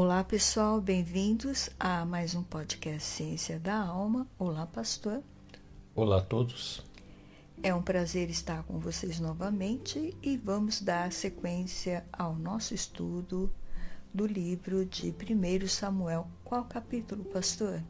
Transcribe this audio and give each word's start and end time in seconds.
Olá 0.00 0.22
pessoal, 0.22 0.80
bem-vindos 0.80 1.70
a 1.76 2.04
mais 2.04 2.32
um 2.32 2.42
podcast 2.44 3.02
Ciência 3.02 3.58
da 3.58 3.74
Alma. 3.74 4.28
Olá, 4.38 4.64
pastor. 4.64 5.24
Olá 5.92 6.18
a 6.18 6.20
todos. 6.20 6.86
É 7.64 7.74
um 7.74 7.82
prazer 7.82 8.30
estar 8.30 8.62
com 8.62 8.78
vocês 8.78 9.18
novamente 9.18 10.16
e 10.22 10.36
vamos 10.36 10.80
dar 10.80 11.10
sequência 11.10 12.06
ao 12.12 12.36
nosso 12.36 12.74
estudo 12.74 13.52
do 14.14 14.24
livro 14.24 14.86
de 14.86 15.12
1 15.12 15.66
Samuel. 15.66 16.28
Qual 16.44 16.64
capítulo, 16.66 17.24
pastor? 17.24 17.82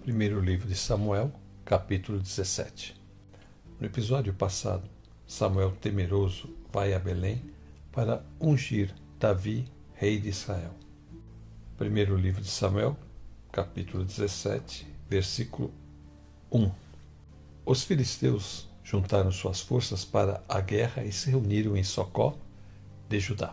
Primeiro 0.00 0.40
livro 0.40 0.66
de 0.66 0.74
Samuel, 0.74 1.32
capítulo 1.64 2.18
17. 2.18 3.00
No 3.78 3.86
episódio 3.86 4.34
passado, 4.34 4.90
Samuel 5.24 5.70
temeroso 5.80 6.52
vai 6.72 6.92
a 6.92 6.98
Belém 6.98 7.40
para 7.92 8.24
ungir 8.40 8.92
Davi, 9.20 9.70
rei 9.94 10.18
de 10.18 10.28
Israel. 10.28 10.81
Primeiro 11.82 12.16
livro 12.16 12.40
de 12.40 12.48
Samuel, 12.48 12.96
capítulo 13.50 14.04
17, 14.04 14.86
versículo 15.10 15.74
1. 16.52 16.70
Os 17.66 17.82
filisteus 17.82 18.68
juntaram 18.84 19.32
suas 19.32 19.60
forças 19.60 20.04
para 20.04 20.40
a 20.48 20.60
guerra 20.60 21.02
e 21.02 21.10
se 21.10 21.30
reuniram 21.30 21.76
em 21.76 21.82
Socó, 21.82 22.38
de 23.08 23.18
Judá. 23.18 23.52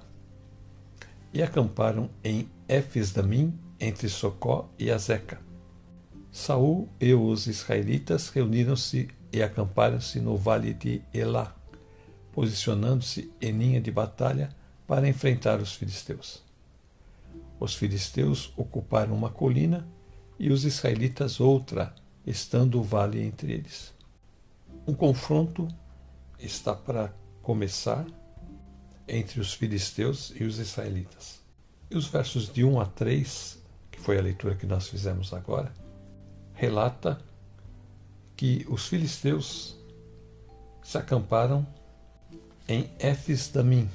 E 1.34 1.42
acamparam 1.42 2.08
em 2.24 2.48
Éfes-Damim, 2.68 3.52
entre 3.80 4.08
Socó 4.08 4.70
e 4.78 4.92
Azeca. 4.92 5.42
Saul 6.32 6.88
e 7.02 7.12
os 7.16 7.48
israelitas 7.48 8.30
reuniram-se 8.30 9.10
e 9.34 9.42
acamparam-se 9.42 10.20
no 10.20 10.38
vale 10.38 10.76
de 10.76 11.02
Elá, 11.12 11.56
posicionando-se 12.32 13.34
em 13.42 13.54
linha 13.54 13.82
de 13.82 13.90
batalha 13.90 14.56
para 14.86 15.10
enfrentar 15.10 15.60
os 15.60 15.74
filisteus. 15.74 16.48
Os 17.60 17.76
filisteus 17.76 18.54
ocuparam 18.56 19.14
uma 19.14 19.30
colina 19.30 19.86
e 20.40 20.50
os 20.50 20.64
israelitas 20.64 21.42
outra, 21.42 21.94
estando 22.26 22.80
o 22.80 22.84
vale 22.84 23.22
entre 23.22 23.52
eles. 23.52 23.94
Um 24.88 24.94
confronto 24.94 25.68
está 26.40 26.74
para 26.74 27.14
começar 27.42 28.06
entre 29.08 29.42
os 29.42 29.54
filisteus 29.54 30.32
e 30.40 30.46
os 30.46 30.58
israelitas. 30.58 31.42
E 31.92 31.98
os 31.98 32.08
versos 32.08 32.52
de 32.52 32.64
1 32.64 32.80
a 32.80 32.86
3, 32.86 33.60
que 33.92 34.00
foi 34.00 34.18
a 34.18 34.22
leitura 34.22 34.56
que 34.56 34.66
nós 34.66 34.88
fizemos 34.88 35.34
agora, 35.34 35.74
relata 36.54 37.20
que 38.38 38.66
os 38.70 38.88
filisteus 38.88 39.76
se 40.82 40.98
acamparam 40.98 41.68
em 42.68 42.90
Éfes-Damim, 43.00 43.90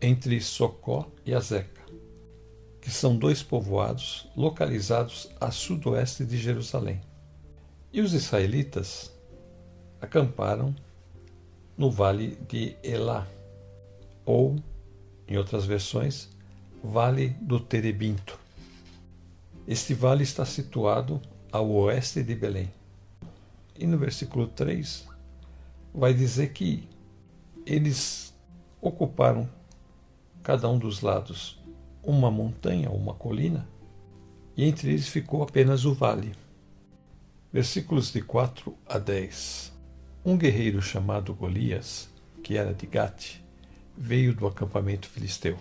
entre 0.00 0.40
Socó 0.40 1.10
e 1.24 1.34
Azeca 1.34 1.73
que 2.84 2.90
são 2.90 3.16
dois 3.16 3.42
povoados 3.42 4.28
localizados 4.36 5.30
a 5.40 5.50
sudoeste 5.50 6.22
de 6.22 6.36
Jerusalém. 6.36 7.00
E 7.90 8.02
os 8.02 8.12
israelitas 8.12 9.10
acamparam 9.98 10.76
no 11.78 11.90
vale 11.90 12.36
de 12.46 12.76
Elá, 12.82 13.26
ou, 14.26 14.56
em 15.26 15.38
outras 15.38 15.64
versões, 15.64 16.28
Vale 16.82 17.30
do 17.40 17.58
Terebinto. 17.58 18.38
Este 19.66 19.94
vale 19.94 20.22
está 20.22 20.44
situado 20.44 21.22
ao 21.50 21.66
oeste 21.70 22.22
de 22.22 22.34
Belém. 22.34 22.70
E 23.78 23.86
no 23.86 23.96
versículo 23.96 24.46
3 24.46 25.08
vai 25.94 26.12
dizer 26.12 26.52
que 26.52 26.86
eles 27.64 28.34
ocuparam 28.78 29.48
cada 30.42 30.68
um 30.68 30.78
dos 30.78 31.00
lados 31.00 31.63
uma 32.04 32.30
montanha, 32.30 32.90
uma 32.90 33.14
colina, 33.14 33.68
e 34.56 34.64
entre 34.64 34.90
eles 34.90 35.08
ficou 35.08 35.42
apenas 35.42 35.84
o 35.84 35.94
vale. 35.94 36.32
Versículos 37.52 38.12
de 38.12 38.20
4 38.20 38.76
a 38.86 38.98
10. 38.98 39.72
Um 40.24 40.36
guerreiro 40.36 40.80
chamado 40.80 41.34
Golias, 41.34 42.08
que 42.42 42.56
era 42.56 42.74
de 42.74 42.86
Gate, 42.86 43.36
veio 43.96 44.34
do 44.34 44.46
acampamento 44.46 45.08
filisteu. 45.08 45.56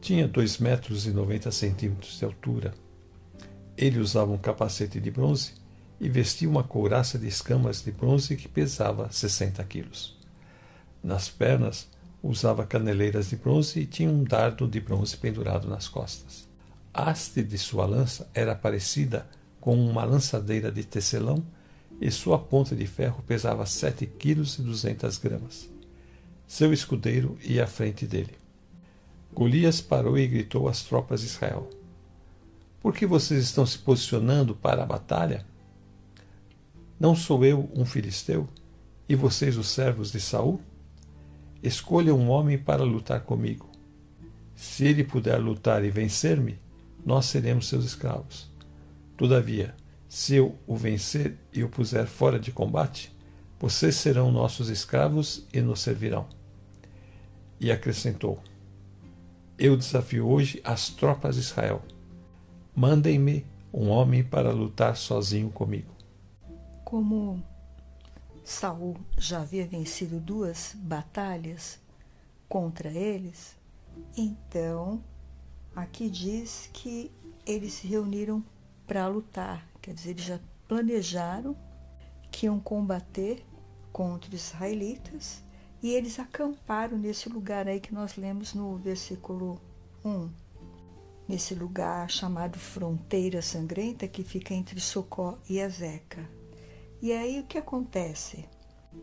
Tinha 0.00 0.28
dois 0.28 0.58
metros 0.58 1.06
e 1.06 1.10
noventa 1.10 1.50
centímetros 1.50 2.18
de 2.18 2.24
altura. 2.24 2.74
Ele 3.76 3.98
usava 3.98 4.32
um 4.32 4.38
capacete 4.38 5.00
de 5.00 5.10
bronze 5.10 5.54
e 6.00 6.08
vestia 6.08 6.48
uma 6.48 6.62
couraça 6.62 7.18
de 7.18 7.26
escamas 7.26 7.82
de 7.82 7.90
bronze 7.90 8.36
que 8.36 8.48
pesava 8.48 9.10
60 9.10 9.62
quilos. 9.64 10.16
Nas 11.02 11.28
pernas 11.28 11.88
usava 12.26 12.66
caneleiras 12.66 13.30
de 13.30 13.36
bronze 13.36 13.80
e 13.80 13.86
tinha 13.86 14.10
um 14.10 14.24
dardo 14.24 14.66
de 14.66 14.80
bronze 14.80 15.16
pendurado 15.16 15.68
nas 15.68 15.88
costas. 15.88 16.48
A 16.92 17.10
haste 17.10 17.42
de 17.42 17.58
sua 17.58 17.86
lança 17.86 18.28
era 18.34 18.54
parecida 18.54 19.26
com 19.60 19.76
uma 19.76 20.04
lançadeira 20.04 20.70
de 20.70 20.84
tecelão 20.84 21.44
e 22.00 22.10
sua 22.10 22.38
ponta 22.38 22.74
de 22.74 22.86
ferro 22.86 23.22
pesava 23.26 23.64
sete 23.66 24.06
quilos 24.06 24.58
e 24.58 24.62
duzentas 24.62 25.18
gramas. 25.18 25.68
Seu 26.46 26.72
escudeiro 26.72 27.36
ia 27.42 27.64
à 27.64 27.66
frente 27.66 28.06
dele. 28.06 28.34
Golias 29.32 29.80
parou 29.80 30.16
e 30.16 30.26
gritou 30.26 30.68
às 30.68 30.82
tropas 30.82 31.20
de 31.20 31.26
Israel: 31.26 31.68
Por 32.80 32.94
que 32.94 33.06
vocês 33.06 33.42
estão 33.42 33.66
se 33.66 33.78
posicionando 33.78 34.54
para 34.54 34.82
a 34.82 34.86
batalha? 34.86 35.44
Não 36.98 37.14
sou 37.14 37.44
eu 37.44 37.68
um 37.74 37.84
filisteu 37.84 38.48
e 39.08 39.14
vocês 39.14 39.56
os 39.56 39.68
servos 39.68 40.12
de 40.12 40.20
Saul? 40.20 40.60
Escolha 41.62 42.14
um 42.14 42.28
homem 42.28 42.58
para 42.58 42.82
lutar 42.82 43.20
comigo. 43.20 43.70
Se 44.54 44.86
ele 44.86 45.04
puder 45.04 45.38
lutar 45.38 45.84
e 45.84 45.90
vencer-me, 45.90 46.58
nós 47.04 47.26
seremos 47.26 47.68
seus 47.68 47.84
escravos. 47.84 48.50
Todavia, 49.16 49.74
se 50.08 50.34
eu 50.34 50.56
o 50.66 50.76
vencer 50.76 51.36
e 51.52 51.62
o 51.62 51.68
puser 51.68 52.06
fora 52.06 52.38
de 52.38 52.52
combate, 52.52 53.14
vocês 53.58 53.96
serão 53.96 54.30
nossos 54.30 54.68
escravos 54.68 55.46
e 55.52 55.60
nos 55.60 55.80
servirão. 55.80 56.26
E 57.58 57.70
acrescentou: 57.70 58.40
Eu 59.58 59.76
desafio 59.76 60.26
hoje 60.26 60.60
as 60.64 60.90
tropas 60.90 61.36
de 61.36 61.42
Israel. 61.42 61.82
Mandem-me 62.74 63.46
um 63.72 63.88
homem 63.88 64.22
para 64.22 64.52
lutar 64.52 64.96
sozinho 64.96 65.50
comigo. 65.50 65.94
Como 66.84 67.42
Saul 68.48 68.96
já 69.18 69.40
havia 69.40 69.66
vencido 69.66 70.20
duas 70.20 70.72
batalhas 70.76 71.80
contra 72.48 72.88
eles, 72.88 73.56
então 74.16 75.02
aqui 75.74 76.08
diz 76.08 76.70
que 76.72 77.10
eles 77.44 77.72
se 77.72 77.88
reuniram 77.88 78.44
para 78.86 79.08
lutar, 79.08 79.66
quer 79.82 79.92
dizer, 79.92 80.10
eles 80.10 80.22
já 80.22 80.38
planejaram 80.68 81.56
que 82.30 82.46
iam 82.46 82.60
combater 82.60 83.44
contra 83.92 84.32
os 84.32 84.52
israelitas 84.52 85.42
e 85.82 85.90
eles 85.90 86.20
acamparam 86.20 86.96
nesse 86.96 87.28
lugar 87.28 87.66
aí 87.66 87.80
que 87.80 87.92
nós 87.92 88.16
lemos 88.16 88.54
no 88.54 88.76
versículo 88.76 89.60
1. 90.04 90.30
Nesse 91.28 91.52
lugar 91.52 92.08
chamado 92.08 92.60
Fronteira 92.60 93.42
Sangrenta, 93.42 94.06
que 94.06 94.22
fica 94.22 94.54
entre 94.54 94.80
Socó 94.80 95.36
e 95.48 95.60
Azeca. 95.60 96.45
E 97.00 97.12
aí 97.12 97.40
o 97.40 97.46
que 97.46 97.58
acontece? 97.58 98.48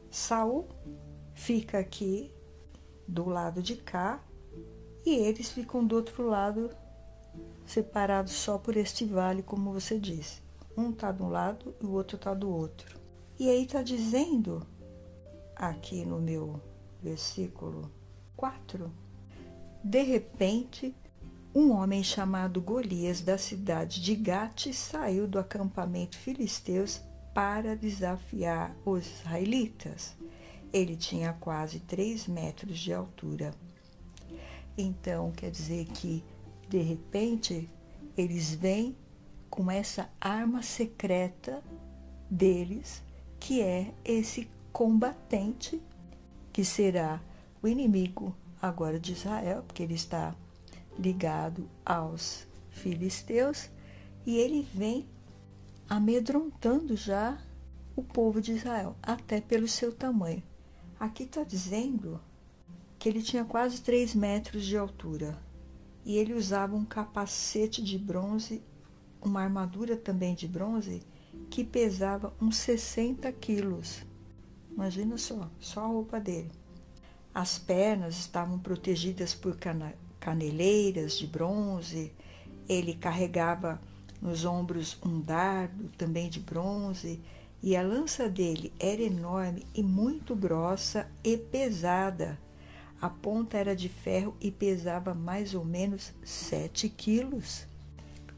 Saul 0.10 0.68
fica 1.34 1.80
aqui 1.80 2.34
do 3.08 3.30
lado 3.30 3.62
de 3.62 3.76
cá 3.76 4.24
e 5.06 5.16
eles 5.16 5.52
ficam 5.52 5.86
do 5.86 5.96
outro 5.96 6.26
lado, 6.28 6.70
separados 7.66 8.34
só 8.34 8.58
por 8.58 8.78
este 8.78 9.06
vale, 9.06 9.44
como 9.44 9.74
você 9.74 10.00
disse. 10.00 10.42
Um 10.76 10.90
está 10.90 11.12
de 11.12 11.22
um 11.22 11.30
lado 11.30 11.76
e 11.82 11.86
o 11.86 11.92
outro 11.92 12.16
está 12.16 12.34
do 12.34 12.50
outro. 12.50 13.00
E 13.38 13.50
aí 13.50 13.64
está 13.64 13.82
dizendo, 13.84 14.66
aqui 15.56 16.06
no 16.06 16.20
meu 16.20 16.60
versículo 17.02 17.92
4, 18.36 18.92
de 19.84 20.02
repente, 20.02 20.96
um 21.54 21.72
homem 21.72 22.02
chamado 22.04 22.62
Golias 22.62 23.22
da 23.22 23.38
cidade 23.38 24.02
de 24.02 24.16
Gate 24.16 24.74
saiu 24.74 25.28
do 25.28 25.38
acampamento 25.38 26.18
filisteus 26.18 27.02
para 27.34 27.76
desafiar 27.76 28.76
os 28.86 29.06
israelitas. 29.06 30.16
Ele 30.72 30.96
tinha 30.96 31.34
quase 31.34 31.80
3 31.80 32.28
metros 32.28 32.80
de 32.80 32.94
altura. 32.94 33.54
Então, 34.78 35.32
quer 35.32 35.52
dizer 35.52 35.86
que, 35.86 36.24
de 36.68 36.80
repente, 36.80 37.70
eles 38.18 38.54
vêm 38.54 38.96
com 39.50 39.70
essa 39.70 40.10
arma 40.20 40.64
secreta 40.64 41.64
deles, 42.30 43.04
que 43.40 43.62
é 43.62 43.94
esse 44.04 44.50
combatente, 44.72 45.80
que 46.52 46.66
será 46.66 47.22
o 47.62 47.68
inimigo 47.68 48.36
agora 48.60 49.00
de 49.00 49.14
Israel, 49.14 49.64
porque 49.64 49.84
ele 49.84 49.94
está 49.94 50.36
ligado 50.98 51.70
aos 51.86 52.48
filisteus, 52.72 53.70
e 54.26 54.38
ele 54.38 54.68
vem 54.74 55.06
amedrontando 55.96 56.98
já 56.98 57.38
o 57.96 58.02
povo 58.02 58.42
de 58.42 58.54
Israel, 58.54 58.96
até 59.00 59.40
pelo 59.40 59.68
seu 59.68 59.94
tamanho. 59.94 60.42
Aqui 61.00 61.22
está 61.22 61.44
dizendo 61.44 62.20
que 62.98 63.08
ele 63.08 63.22
tinha 63.22 63.46
quase 63.46 63.80
3 63.80 64.16
metros 64.16 64.66
de 64.66 64.76
altura. 64.76 65.38
e 66.04 66.18
ele 66.18 66.34
usava 66.34 66.76
um 66.76 66.84
capacete 66.84 67.84
de 67.84 67.98
bronze, 67.98 68.62
uma 69.22 69.42
armadura 69.42 69.96
também 69.96 70.34
de 70.34 70.48
bronze, 70.48 71.04
que 71.50 71.64
pesava 71.64 72.34
uns 72.42 72.58
60 72.58 73.32
quilos. 73.34 74.04
Imagina 74.72 75.18
só, 75.18 75.50
só 75.60 75.82
a 75.82 75.88
roupa 75.88 76.20
dele. 76.20 76.52
As 77.34 77.58
pernas 77.60 78.16
estavam 78.18 78.60
protegidas 78.60 79.34
por 79.36 79.58
caneleiras 80.20 81.18
de 81.18 81.28
bronze. 81.28 82.12
Ele 82.68 82.96
carregava 82.96 83.80
nos 84.24 84.46
ombros 84.46 84.98
um 85.06 85.20
dardo 85.20 85.90
também 85.98 86.30
de 86.30 86.40
bronze. 86.40 87.22
E 87.62 87.76
a 87.76 87.82
lança 87.82 88.30
dele 88.30 88.74
era 88.80 89.02
enorme 89.02 89.66
e 89.76 89.84
muito 89.84 90.36
grossa 90.36 91.10
e 91.24 91.38
pesada. 91.38 92.40
A 93.02 93.10
ponta 93.10 93.58
era 93.58 93.76
de 93.76 93.90
ferro 93.90 94.36
e 94.40 94.50
pesava 94.50 95.14
mais 95.14 95.54
ou 95.54 95.66
menos 95.66 96.14
sete 96.24 96.88
quilos. 96.88 97.68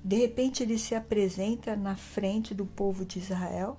De 0.03 0.17
repente, 0.17 0.61
ele 0.61 0.77
se 0.77 0.93
apresenta 0.93 1.75
na 1.75 1.95
frente 1.95 2.53
do 2.53 2.65
povo 2.65 3.05
de 3.05 3.19
Israel 3.19 3.77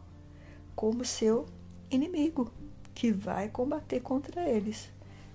como 0.74 1.04
seu 1.04 1.46
inimigo, 1.90 2.52
que 2.94 3.12
vai 3.12 3.48
combater 3.48 4.00
contra 4.00 4.48
eles. 4.48 4.90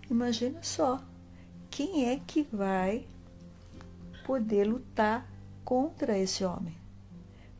Imagina 0.09 0.61
só, 0.61 1.01
quem 1.69 2.09
é 2.09 2.19
que 2.27 2.43
vai 2.43 3.07
poder 4.25 4.65
lutar 4.65 5.30
contra 5.63 6.17
esse 6.17 6.43
homem? 6.43 6.75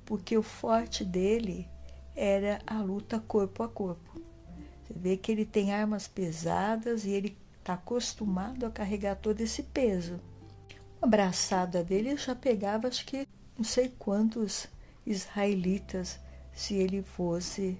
Porque 0.05 0.37
o 0.37 0.43
forte 0.43 1.05
dele 1.05 1.67
era 2.15 2.61
a 2.67 2.81
luta 2.81 3.19
corpo 3.19 3.63
a 3.63 3.69
corpo. 3.69 4.21
Você 4.83 4.93
vê 4.93 5.17
que 5.17 5.31
ele 5.31 5.45
tem 5.45 5.73
armas 5.73 6.07
pesadas 6.07 7.05
e 7.05 7.11
ele 7.11 7.37
está 7.59 7.73
acostumado 7.73 8.65
a 8.65 8.71
carregar 8.71 9.15
todo 9.15 9.41
esse 9.41 9.63
peso. 9.63 10.19
Uma 10.99 11.07
abraçada 11.07 11.83
dele 11.83 12.17
já 12.17 12.35
pegava, 12.35 12.87
acho 12.87 13.05
que 13.05 13.27
não 13.57 13.63
sei 13.63 13.89
quantos 13.97 14.67
israelitas, 15.05 16.19
se 16.53 16.75
ele 16.75 17.01
fosse 17.01 17.77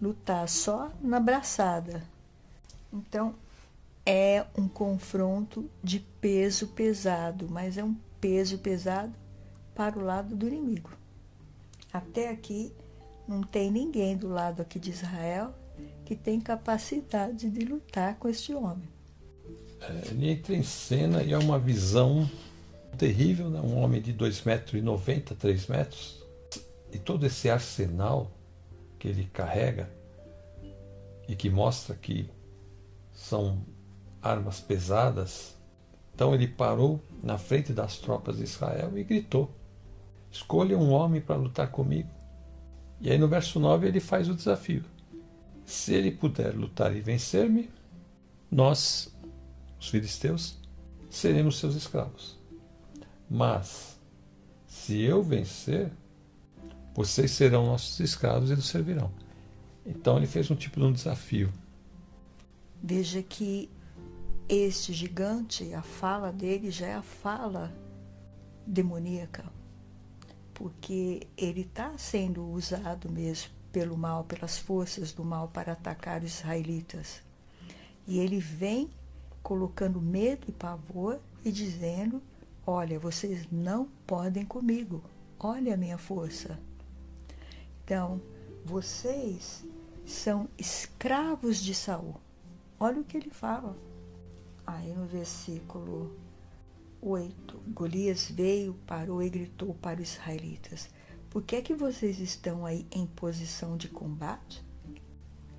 lutar 0.00 0.48
só 0.48 0.90
na 1.00 1.18
abraçada. 1.18 2.02
Então, 2.92 3.34
é 4.04 4.44
um 4.56 4.66
confronto 4.66 5.70
de 5.82 6.00
peso 6.00 6.68
pesado, 6.68 7.48
mas 7.48 7.78
é 7.78 7.84
um 7.84 7.94
peso 8.20 8.58
pesado 8.58 9.14
para 9.74 9.98
o 9.98 10.02
lado 10.02 10.34
do 10.36 10.46
inimigo. 10.46 10.90
Até 11.92 12.28
aqui, 12.28 12.72
não 13.26 13.42
tem 13.42 13.70
ninguém 13.70 14.16
do 14.16 14.28
lado 14.28 14.62
aqui 14.62 14.78
de 14.78 14.90
Israel 14.90 15.54
que 16.04 16.14
tem 16.14 16.40
capacidade 16.40 17.48
de 17.48 17.64
lutar 17.64 18.16
com 18.16 18.28
este 18.28 18.52
homem. 18.52 18.88
É, 19.80 20.08
ele 20.10 20.30
entra 20.30 20.54
em 20.54 20.62
cena 20.62 21.22
e 21.22 21.32
é 21.32 21.38
uma 21.38 21.58
visão 21.58 22.28
terrível, 22.98 23.48
né? 23.48 23.60
um 23.60 23.80
homem 23.80 24.02
de 24.02 24.12
2,90 24.12 24.46
metros, 25.06 25.38
3 25.38 25.66
metros, 25.68 26.24
e 26.92 26.98
todo 26.98 27.24
esse 27.24 27.48
arsenal 27.48 28.30
que 28.98 29.08
ele 29.08 29.24
carrega 29.32 29.88
e 31.28 31.36
que 31.36 31.48
mostra 31.48 31.94
que 31.94 32.28
são 33.14 33.64
armas 34.20 34.60
pesadas. 34.60 35.54
Então 36.14 36.34
ele 36.34 36.48
parou 36.48 37.00
na 37.22 37.38
frente 37.38 37.72
das 37.72 37.98
tropas 37.98 38.38
de 38.38 38.42
Israel 38.42 38.98
e 38.98 39.04
gritou: 39.04 39.50
Escolha 40.30 40.78
um 40.78 40.90
homem 40.90 41.20
para 41.20 41.36
lutar 41.36 41.70
comigo. 41.70 42.10
E 43.00 43.10
aí 43.10 43.18
no 43.18 43.28
verso 43.28 43.58
9 43.58 43.88
ele 43.88 44.00
faz 44.00 44.28
o 44.28 44.34
desafio: 44.34 44.84
Se 45.64 45.94
ele 45.94 46.10
puder 46.10 46.54
lutar 46.54 46.94
e 46.94 47.00
vencer-me, 47.00 47.70
nós 48.50 49.14
os 49.80 49.88
filisteus, 49.88 50.58
seremos 51.08 51.58
seus 51.58 51.74
escravos. 51.74 52.38
Mas, 53.28 53.98
se 54.66 55.00
eu 55.00 55.22
vencer, 55.22 55.90
vocês 56.94 57.30
serão 57.30 57.66
nossos 57.66 57.98
escravos 58.00 58.50
e 58.50 58.56
nos 58.56 58.68
servirão. 58.68 59.10
Então 59.86 60.18
ele 60.18 60.26
fez 60.26 60.50
um 60.50 60.54
tipo 60.54 60.78
de 60.78 60.86
um 60.86 60.92
desafio. 60.92 61.50
Veja 62.82 63.22
que 63.22 63.70
este 64.48 64.92
gigante, 64.92 65.72
a 65.74 65.82
fala 65.82 66.32
dele 66.32 66.70
já 66.70 66.86
é 66.86 66.94
a 66.94 67.02
fala 67.02 67.72
demoníaca, 68.66 69.44
porque 70.60 71.26
ele 71.38 71.62
está 71.62 71.96
sendo 71.96 72.46
usado 72.50 73.10
mesmo 73.10 73.50
pelo 73.72 73.96
mal, 73.96 74.24
pelas 74.24 74.58
forças 74.58 75.10
do 75.10 75.24
mal 75.24 75.48
para 75.48 75.72
atacar 75.72 76.22
os 76.22 76.38
israelitas. 76.40 77.22
E 78.06 78.18
ele 78.18 78.38
vem 78.38 78.90
colocando 79.42 80.02
medo 80.02 80.44
e 80.48 80.52
pavor 80.52 81.18
e 81.42 81.50
dizendo: 81.50 82.22
Olha, 82.66 82.98
vocês 82.98 83.50
não 83.50 83.88
podem 84.06 84.44
comigo, 84.44 85.02
olha 85.38 85.72
a 85.72 85.78
minha 85.78 85.96
força. 85.96 86.60
Então, 87.82 88.20
vocês 88.62 89.64
são 90.04 90.46
escravos 90.58 91.56
de 91.56 91.74
Saul. 91.74 92.16
Olha 92.78 93.00
o 93.00 93.04
que 93.04 93.16
ele 93.16 93.30
fala. 93.30 93.74
Aí 94.66 94.92
no 94.92 95.06
versículo 95.06 96.14
8, 97.02 97.62
Golias 97.68 98.30
veio, 98.30 98.74
parou 98.86 99.22
e 99.22 99.30
gritou 99.30 99.74
para 99.74 100.02
os 100.02 100.12
israelitas: 100.12 100.90
Por 101.30 101.42
que 101.42 101.56
é 101.56 101.62
que 101.62 101.74
vocês 101.74 102.18
estão 102.18 102.66
aí 102.66 102.86
em 102.90 103.06
posição 103.06 103.76
de 103.76 103.88
combate? 103.88 104.62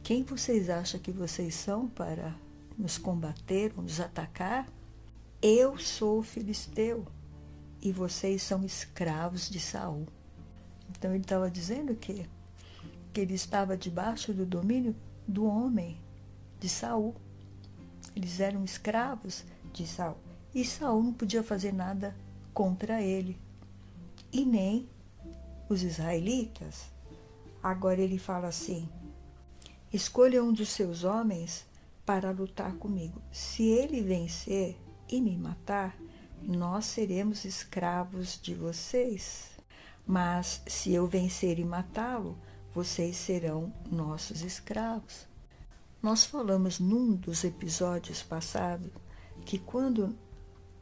Quem 0.03 0.23
vocês 0.23 0.69
acham 0.69 0.99
que 0.99 1.11
vocês 1.11 1.55
são 1.55 1.88
para 1.88 2.35
nos 2.77 2.97
combater 2.97 3.73
ou 3.75 3.83
nos 3.83 3.99
atacar, 3.99 4.67
eu 5.41 5.77
sou 5.79 6.21
filisteu 6.21 7.05
e 7.81 7.91
vocês 7.91 8.43
são 8.43 8.63
escravos 8.63 9.49
de 9.49 9.59
Saul. 9.59 10.05
Então 10.89 11.11
ele 11.11 11.23
estava 11.23 11.49
dizendo 11.49 11.95
que 11.95 12.29
que 13.13 13.19
ele 13.19 13.33
estava 13.33 13.75
debaixo 13.75 14.33
do 14.33 14.45
domínio 14.45 14.95
do 15.27 15.45
homem 15.45 15.97
de 16.59 16.69
Saul. 16.69 17.13
Eles 18.15 18.39
eram 18.39 18.63
escravos 18.63 19.43
de 19.73 19.85
Saul 19.85 20.30
e 20.53 20.65
Saul 20.65 21.03
não 21.03 21.13
podia 21.13 21.42
fazer 21.42 21.74
nada 21.74 22.15
contra 22.53 23.01
ele 23.01 23.39
e 24.31 24.45
nem 24.45 24.89
os 25.69 25.83
israelitas. 25.83 26.92
Agora 27.63 28.01
ele 28.01 28.18
fala 28.18 28.48
assim: 28.48 28.88
escolha 29.94 30.44
um 30.44 30.51
dos 30.51 30.69
seus 30.69 31.03
homens 31.03 31.65
para 32.06 32.31
lutar 32.31 32.74
comigo. 32.74 33.22
Se 33.31 33.63
ele 33.63 34.01
vencer 34.01 34.77
e 35.08 35.22
me 35.22 35.38
matar, 35.38 35.98
nós 36.41 36.86
seremos 36.86 37.46
escravos 37.46 38.39
de 38.41 38.53
vocês. 38.53 39.51
Mas 40.05 40.62
se 40.67 40.91
eu 40.91 41.08
vencer 41.08 41.60
e 41.60 41.63
matá-lo, 41.63 42.38
vocês 42.74 43.15
serão 43.15 43.72
nossos 43.89 44.41
escravos. 44.41 45.27
Nós 46.01 46.25
falamos 46.25 46.79
num 46.79 47.13
dos 47.13 47.43
episódios 47.43 48.24
passados 48.24 48.91
que 49.46 49.60
quando 49.60 50.15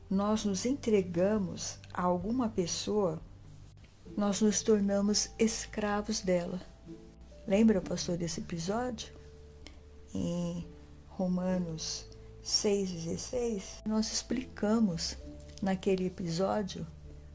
nós 0.09 0.43
nos 0.43 0.65
entregamos 0.65 1.77
a 1.93 2.01
alguma 2.01 2.49
pessoa, 2.49 3.21
nós 4.17 4.41
nos 4.41 4.63
tornamos 4.63 5.29
escravos 5.37 6.21
dela. 6.21 6.59
Lembra, 7.47 7.79
pastor, 7.79 8.17
desse 8.17 8.41
episódio? 8.41 9.13
Em 10.13 10.67
Romanos 11.07 12.07
6,16, 12.43 13.85
nós 13.85 14.11
explicamos 14.11 15.15
naquele 15.61 16.07
episódio 16.07 16.87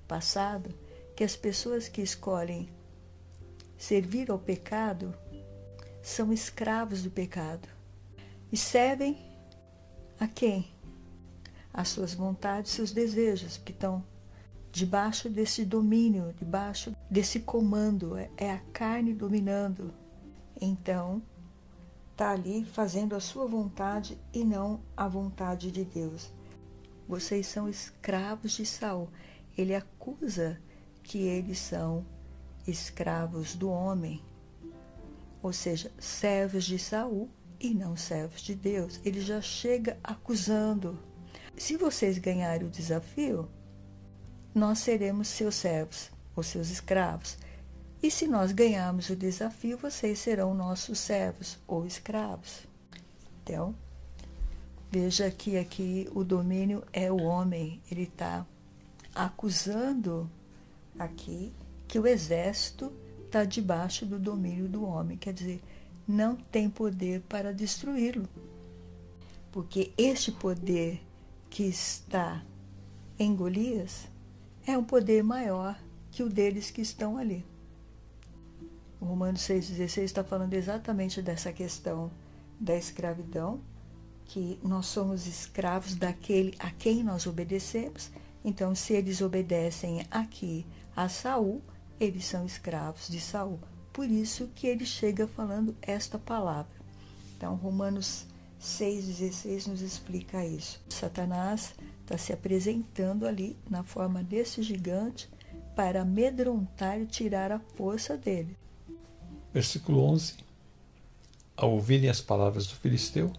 passado 0.09 0.75
que 1.15 1.23
as 1.23 1.37
pessoas 1.37 1.89
que 1.89 2.03
escolhem 2.03 2.69
servir 3.79 4.31
ao 4.31 4.39
pecado 4.39 5.15
são 6.03 6.33
escravos 6.33 7.03
do 7.03 7.11
pecado 7.11 7.69
e 8.51 8.57
servem 8.57 9.17
a 10.19 10.27
quem? 10.27 10.74
As 11.75 11.89
suas 11.89 12.15
vontades, 12.15 12.71
seus 12.71 12.93
desejos, 12.93 13.59
que 13.59 13.73
estão 13.73 14.03
debaixo 14.71 15.29
desse 15.29 15.65
domínio, 15.65 16.33
debaixo 16.39 16.97
desse 17.11 17.41
comando, 17.41 18.17
é, 18.17 18.31
é 18.37 18.53
a 18.53 18.61
carne 18.73 19.13
dominando. 19.13 19.93
Então, 20.61 21.21
está 22.13 22.31
ali 22.31 22.65
fazendo 22.65 23.17
a 23.17 23.21
sua 23.21 23.47
vontade 23.47 24.17
e 24.33 24.45
não 24.45 24.81
a 24.97 25.09
vontade 25.09 25.73
de 25.73 25.85
Deus. 25.85 26.33
Vocês 27.09 27.49
são 27.49 27.69
escravos 27.69 28.53
de 28.53 28.65
Saul. 28.65 29.09
Ele 29.59 29.75
acusa 29.75 30.61
que 31.03 31.19
eles 31.19 31.59
são 31.59 32.07
escravos 32.67 33.55
do 33.55 33.69
homem, 33.69 34.23
ou 35.43 35.53
seja, 35.53 35.93
servos 35.99 36.65
de 36.65 36.79
Saul 36.79 37.29
e 37.61 37.75
não 37.75 37.97
servos 37.97 38.41
de 38.41 38.55
Deus. 38.55 39.01
Ele 39.05 39.21
já 39.21 39.41
chega 39.41 39.99
acusando. 40.03 40.99
Se 41.57 41.77
vocês 41.77 42.19
ganharem 42.19 42.67
o 42.67 42.71
desafio, 42.71 43.49
nós 44.55 44.81
seremos 44.81 45.29
seus 45.29 45.55
servos 45.55 46.11
ou 46.35 46.43
seus 46.43 46.71
escravos. 46.71 47.37
E 48.03 48.11
se 48.11 48.27
nós 48.27 48.53
ganharmos 48.53 49.09
o 49.09 49.17
desafio, 49.17 49.79
vocês 49.79 50.19
serão 50.19 50.53
nossos 50.53 50.99
servos 50.99 51.59
ou 51.67 51.87
escravos. 51.87 52.67
Então, 53.43 53.75
veja 54.91 55.31
que 55.31 55.57
aqui 55.57 56.09
o 56.15 56.25
domínio 56.25 56.85
é 56.93 57.11
o 57.11 57.23
homem, 57.23 57.81
ele 57.91 58.03
está 58.03 58.45
acusando 59.15 60.29
aqui 60.99 61.53
que 61.87 61.99
o 61.99 62.07
exército 62.07 62.93
está 63.25 63.45
debaixo 63.45 64.05
do 64.05 64.19
domínio 64.19 64.69
do 64.69 64.85
homem, 64.85 65.17
quer 65.17 65.33
dizer, 65.33 65.63
não 66.07 66.37
tem 66.37 66.69
poder 66.69 67.21
para 67.23 67.53
destruí-lo. 67.53 68.29
Porque 69.51 69.93
este 69.97 70.33
poder 70.33 71.01
que 71.55 71.63
está 71.63 72.43
em 73.17 73.33
Golias 73.33 74.09
é 74.67 74.77
um 74.77 74.83
poder 74.83 75.23
maior 75.23 75.79
que 76.11 76.25
o 76.25 76.29
deles 76.29 76.69
que 76.69 76.83
estão 76.83 77.17
ali. 77.17 77.47
O 79.01 79.05
Romanos 79.05 79.43
6,16 79.43 80.03
está 80.03 80.25
falando 80.25 80.53
exatamente 80.53 81.23
dessa 81.23 81.53
questão 81.53 82.11
da 82.59 82.75
escravidão, 82.75 83.61
que 84.25 84.59
nós 84.65 84.87
somos 84.87 85.29
escravos 85.29 85.95
daquele 85.95 86.57
a 86.59 86.73
quem 86.73 87.05
nós 87.05 87.25
obedecemos. 87.25 88.11
Então, 88.45 88.75
se 88.75 88.93
eles 88.93 89.21
obedecem 89.21 90.05
aqui 90.11 90.67
a 90.97 91.09
Saul, 91.09 91.63
eles 92.01 92.25
são 92.25 92.45
escravos 92.45 93.07
de 93.07 93.21
Saul. 93.21 93.61
Por 93.93 94.11
isso 94.11 94.51
que 94.57 94.67
ele 94.67 94.85
chega 94.85 95.29
falando 95.29 95.77
esta 95.81 96.19
palavra. 96.19 96.75
Então, 97.37 97.55
Romanos 97.55 98.27
6,16 98.65 99.67
nos 99.67 99.83
explica 99.83 100.45
isso. 100.45 100.81
Satanás 100.89 101.75
está 102.01 102.17
se 102.17 102.33
apresentando 102.33 103.27
ali 103.27 103.59
na 103.69 103.85
forma 103.85 104.25
desse 104.25 104.63
gigante 104.63 105.29
para 105.77 106.01
amedrontar 106.01 106.99
e 106.99 107.07
tirar 107.07 107.53
a 107.53 107.61
força 107.61 108.17
dele. 108.17 108.57
Versículo 109.53 110.03
11. 110.05 110.37
Ao 111.55 111.73
ouvirem 111.73 112.09
as 112.09 112.23
palavras 112.23 112.67
do 112.67 112.75
filisteu, 112.75 113.31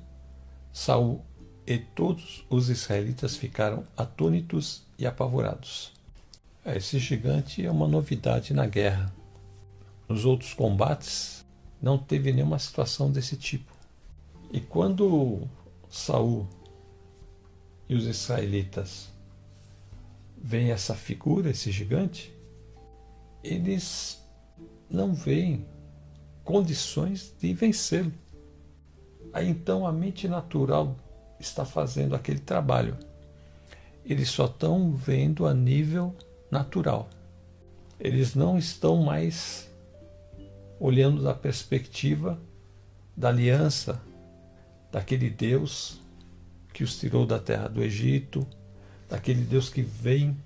Saul 0.71 1.21
e 1.65 1.79
todos 1.79 2.45
os 2.47 2.69
israelitas 2.69 3.35
ficaram 3.35 3.85
atônitos 3.97 4.83
e 4.97 5.07
apavorados. 5.07 5.91
Esse 6.63 6.99
gigante 6.99 7.65
é 7.65 7.71
uma 7.71 7.87
novidade 7.87 8.53
na 8.53 8.67
guerra. 8.67 9.11
Nos 10.07 10.23
outros 10.23 10.53
combates 10.53 11.43
não 11.81 11.97
teve 11.97 12.31
nenhuma 12.31 12.59
situação 12.59 13.11
desse 13.11 13.35
tipo. 13.35 13.74
E 14.51 14.59
quando 14.59 15.41
Saul 15.89 16.47
e 17.87 17.95
os 17.95 18.05
israelitas 18.05 19.09
veem 20.37 20.71
essa 20.71 20.93
figura, 20.95 21.49
esse 21.49 21.71
gigante, 21.71 22.33
eles 23.43 24.23
não 24.89 25.13
veem 25.13 25.65
condições 26.43 27.33
de 27.39 27.53
vencê-lo. 27.53 28.11
Aí 29.33 29.49
então 29.49 29.85
a 29.85 29.91
mente 29.91 30.27
natural 30.27 30.95
está 31.39 31.65
fazendo 31.65 32.15
aquele 32.15 32.39
trabalho. 32.39 32.97
Eles 34.05 34.29
só 34.29 34.45
estão 34.45 34.91
vendo 34.91 35.47
a 35.47 35.53
nível 35.53 36.15
natural. 36.49 37.09
Eles 37.99 38.35
não 38.35 38.57
estão 38.57 39.03
mais 39.03 39.69
olhando 40.79 41.23
da 41.23 41.33
perspectiva 41.33 42.39
da 43.15 43.29
aliança 43.29 44.01
daquele 44.91 45.29
Deus 45.29 45.99
que 46.73 46.83
os 46.83 46.97
tirou 46.99 47.25
da 47.25 47.39
terra 47.39 47.67
do 47.67 47.81
Egito, 47.81 48.45
daquele 49.09 49.43
Deus 49.43 49.69
que 49.69 49.81
vem 49.81 50.37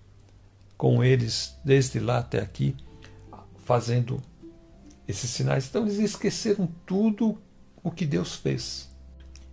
com 0.78 1.04
eles 1.04 1.58
desde 1.64 2.00
lá 2.00 2.20
até 2.20 2.40
aqui, 2.40 2.76
fazendo 3.66 4.22
esses 5.08 5.30
sinais. 5.30 5.68
Então 5.68 5.84
eles 5.84 5.98
esqueceram 5.98 6.68
tudo 6.86 7.38
o 7.84 7.90
que 7.90 8.06
Deus 8.06 8.36
fez. 8.36 8.90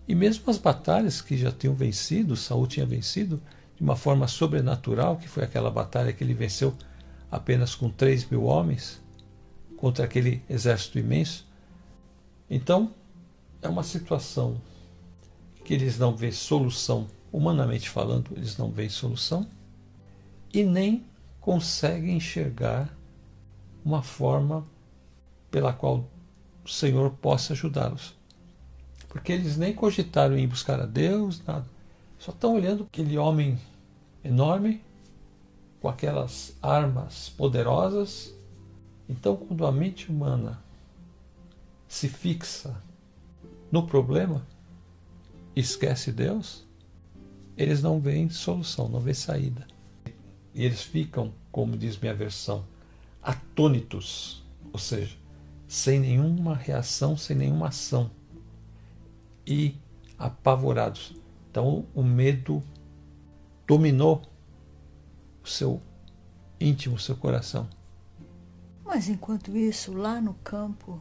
E 0.06 0.14
mesmo 0.14 0.50
as 0.50 0.58
batalhas 0.58 1.20
que 1.20 1.36
já 1.36 1.50
tinham 1.50 1.74
vencido, 1.74 2.36
Saul 2.36 2.66
tinha 2.66 2.86
vencido 2.86 3.42
de 3.74 3.82
uma 3.82 3.96
forma 3.96 4.28
sobrenatural, 4.28 5.16
que 5.16 5.28
foi 5.28 5.44
aquela 5.44 5.70
batalha 5.70 6.12
que 6.12 6.22
ele 6.22 6.34
venceu 6.34 6.74
apenas 7.30 7.74
com 7.74 7.90
3 7.90 8.28
mil 8.30 8.44
homens 8.44 9.02
contra 9.76 10.04
aquele 10.04 10.42
exército 10.48 10.98
imenso. 10.98 11.46
Então, 12.48 12.94
é 13.60 13.68
uma 13.68 13.82
situação 13.82 14.60
que 15.66 15.74
eles 15.74 15.98
não 15.98 16.14
vêem 16.14 16.30
solução, 16.30 17.08
humanamente 17.32 17.90
falando, 17.90 18.30
eles 18.36 18.56
não 18.56 18.70
veem 18.70 18.88
solução 18.88 19.44
e 20.54 20.62
nem 20.62 21.04
conseguem 21.40 22.16
enxergar 22.16 22.96
uma 23.84 24.00
forma 24.00 24.64
pela 25.50 25.72
qual 25.72 26.08
o 26.64 26.68
Senhor 26.68 27.10
possa 27.10 27.52
ajudá-los. 27.52 28.14
Porque 29.08 29.32
eles 29.32 29.56
nem 29.56 29.74
cogitaram 29.74 30.38
em 30.38 30.46
buscar 30.46 30.80
a 30.80 30.86
Deus, 30.86 31.42
nada. 31.44 31.66
Só 32.16 32.30
estão 32.30 32.54
olhando 32.54 32.84
aquele 32.84 33.18
homem 33.18 33.58
enorme, 34.22 34.80
com 35.80 35.88
aquelas 35.88 36.56
armas 36.62 37.28
poderosas. 37.30 38.32
Então, 39.08 39.34
quando 39.34 39.66
a 39.66 39.72
mente 39.72 40.12
humana 40.12 40.62
se 41.88 42.08
fixa 42.08 42.80
no 43.70 43.84
problema, 43.84 44.46
esquece 45.56 46.12
Deus, 46.12 46.64
eles 47.56 47.82
não 47.82 47.98
veem 47.98 48.28
solução, 48.28 48.88
não 48.88 49.00
veem 49.00 49.14
saída. 49.14 49.66
E 50.54 50.64
eles 50.64 50.82
ficam, 50.82 51.32
como 51.50 51.76
diz 51.76 51.98
minha 51.98 52.14
versão, 52.14 52.66
atônitos, 53.22 54.44
ou 54.72 54.78
seja, 54.78 55.16
sem 55.66 55.98
nenhuma 55.98 56.54
reação, 56.54 57.16
sem 57.16 57.36
nenhuma 57.36 57.68
ação 57.68 58.10
e 59.46 59.74
apavorados. 60.18 61.14
Então 61.50 61.86
o 61.94 62.02
medo 62.02 62.62
dominou 63.66 64.22
o 65.42 65.48
seu 65.48 65.80
íntimo, 66.60 66.96
o 66.96 67.00
seu 67.00 67.16
coração. 67.16 67.68
Mas 68.84 69.08
enquanto 69.08 69.56
isso, 69.56 69.92
lá 69.92 70.20
no 70.20 70.34
campo, 70.34 71.00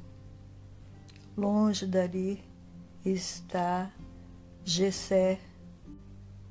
longe 1.38 1.86
dali, 1.86 2.44
está 3.04 3.92
Gessé. 4.68 5.40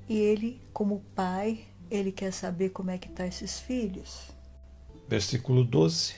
E 0.09 0.17
ele, 0.17 0.61
como 0.73 1.01
pai, 1.17 1.65
ele 1.91 2.13
quer 2.13 2.33
saber 2.33 2.71
como 2.71 2.93
é 2.93 2.97
que 2.97 3.09
estão 3.09 3.25
tá 3.25 3.27
esses 3.27 3.59
filhos. 3.59 4.31
Versículo 5.09 5.65
12. 5.65 6.15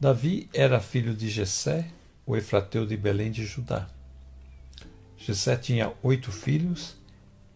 Davi 0.00 0.48
era 0.54 0.80
filho 0.80 1.14
de 1.14 1.28
Jessé, 1.28 1.90
o 2.26 2.34
efrateu 2.34 2.86
de 2.86 2.96
Belém 2.96 3.30
de 3.30 3.44
Judá. 3.44 3.88
Jessé 5.18 5.54
tinha 5.56 5.92
oito 6.02 6.32
filhos 6.32 6.96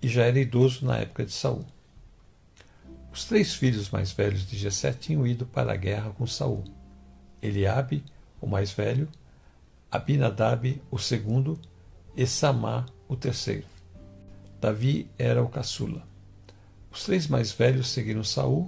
e 0.03 0.09
já 0.09 0.25
era 0.25 0.39
idoso 0.39 0.85
na 0.85 0.99
época 0.99 1.25
de 1.25 1.33
Saul. 1.33 1.65
Os 3.11 3.25
três 3.25 3.55
filhos 3.55 3.89
mais 3.89 4.13
velhos 4.13 4.47
de 4.47 4.57
Jessé 4.57 4.93
tinham 4.93 5.27
ido 5.27 5.47
para 5.47 5.73
a 5.73 5.77
guerra 5.77 6.11
com 6.11 6.27
Saul. 6.27 6.63
Eliabe, 7.41 8.05
o 8.39 8.47
mais 8.47 8.71
velho, 8.71 9.09
Abinadab, 9.91 10.81
o 10.91 10.99
segundo, 10.99 11.59
e 12.15 12.27
Samá, 12.27 12.85
o 13.09 13.17
terceiro. 13.17 13.67
Davi 14.61 15.11
era 15.19 15.43
o 15.43 15.49
caçula. 15.49 16.07
Os 16.91 17.05
três 17.05 17.27
mais 17.27 17.53
velhos 17.53 17.89
seguiram 17.89 18.23
Saul, 18.23 18.67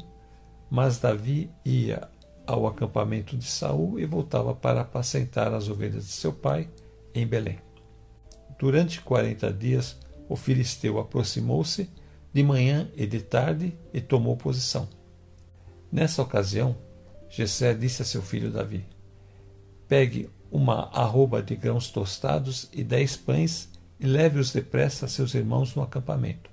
mas 0.70 0.98
Davi 0.98 1.50
ia 1.64 2.08
ao 2.46 2.66
acampamento 2.66 3.36
de 3.36 3.44
Saul 3.44 3.98
e 3.98 4.06
voltava 4.06 4.54
para 4.54 4.80
apacentar 4.80 5.52
as 5.52 5.68
ovelhas 5.68 6.06
de 6.06 6.12
seu 6.12 6.32
pai 6.32 6.68
em 7.14 7.26
Belém. 7.26 7.58
Durante 8.58 9.00
quarenta 9.00 9.52
dias, 9.52 9.96
o 10.28 10.36
filisteu 10.36 10.98
aproximou-se 10.98 11.90
de 12.32 12.42
manhã 12.42 12.88
e 12.94 13.06
de 13.06 13.20
tarde 13.20 13.76
e 13.92 14.00
tomou 14.00 14.36
posição. 14.36 14.88
Nessa 15.90 16.22
ocasião, 16.22 16.76
Jessé 17.28 17.74
disse 17.74 18.02
a 18.02 18.04
seu 18.04 18.22
filho 18.22 18.50
Davi: 18.50 18.84
Pegue 19.88 20.28
uma 20.50 20.88
arroba 20.92 21.42
de 21.42 21.56
grãos 21.56 21.90
tostados 21.90 22.68
e 22.72 22.84
dez 22.84 23.16
pães 23.16 23.68
e 24.00 24.06
leve-os 24.06 24.52
depressa 24.52 25.06
a 25.06 25.08
seus 25.08 25.34
irmãos 25.34 25.74
no 25.74 25.82
acampamento. 25.82 26.50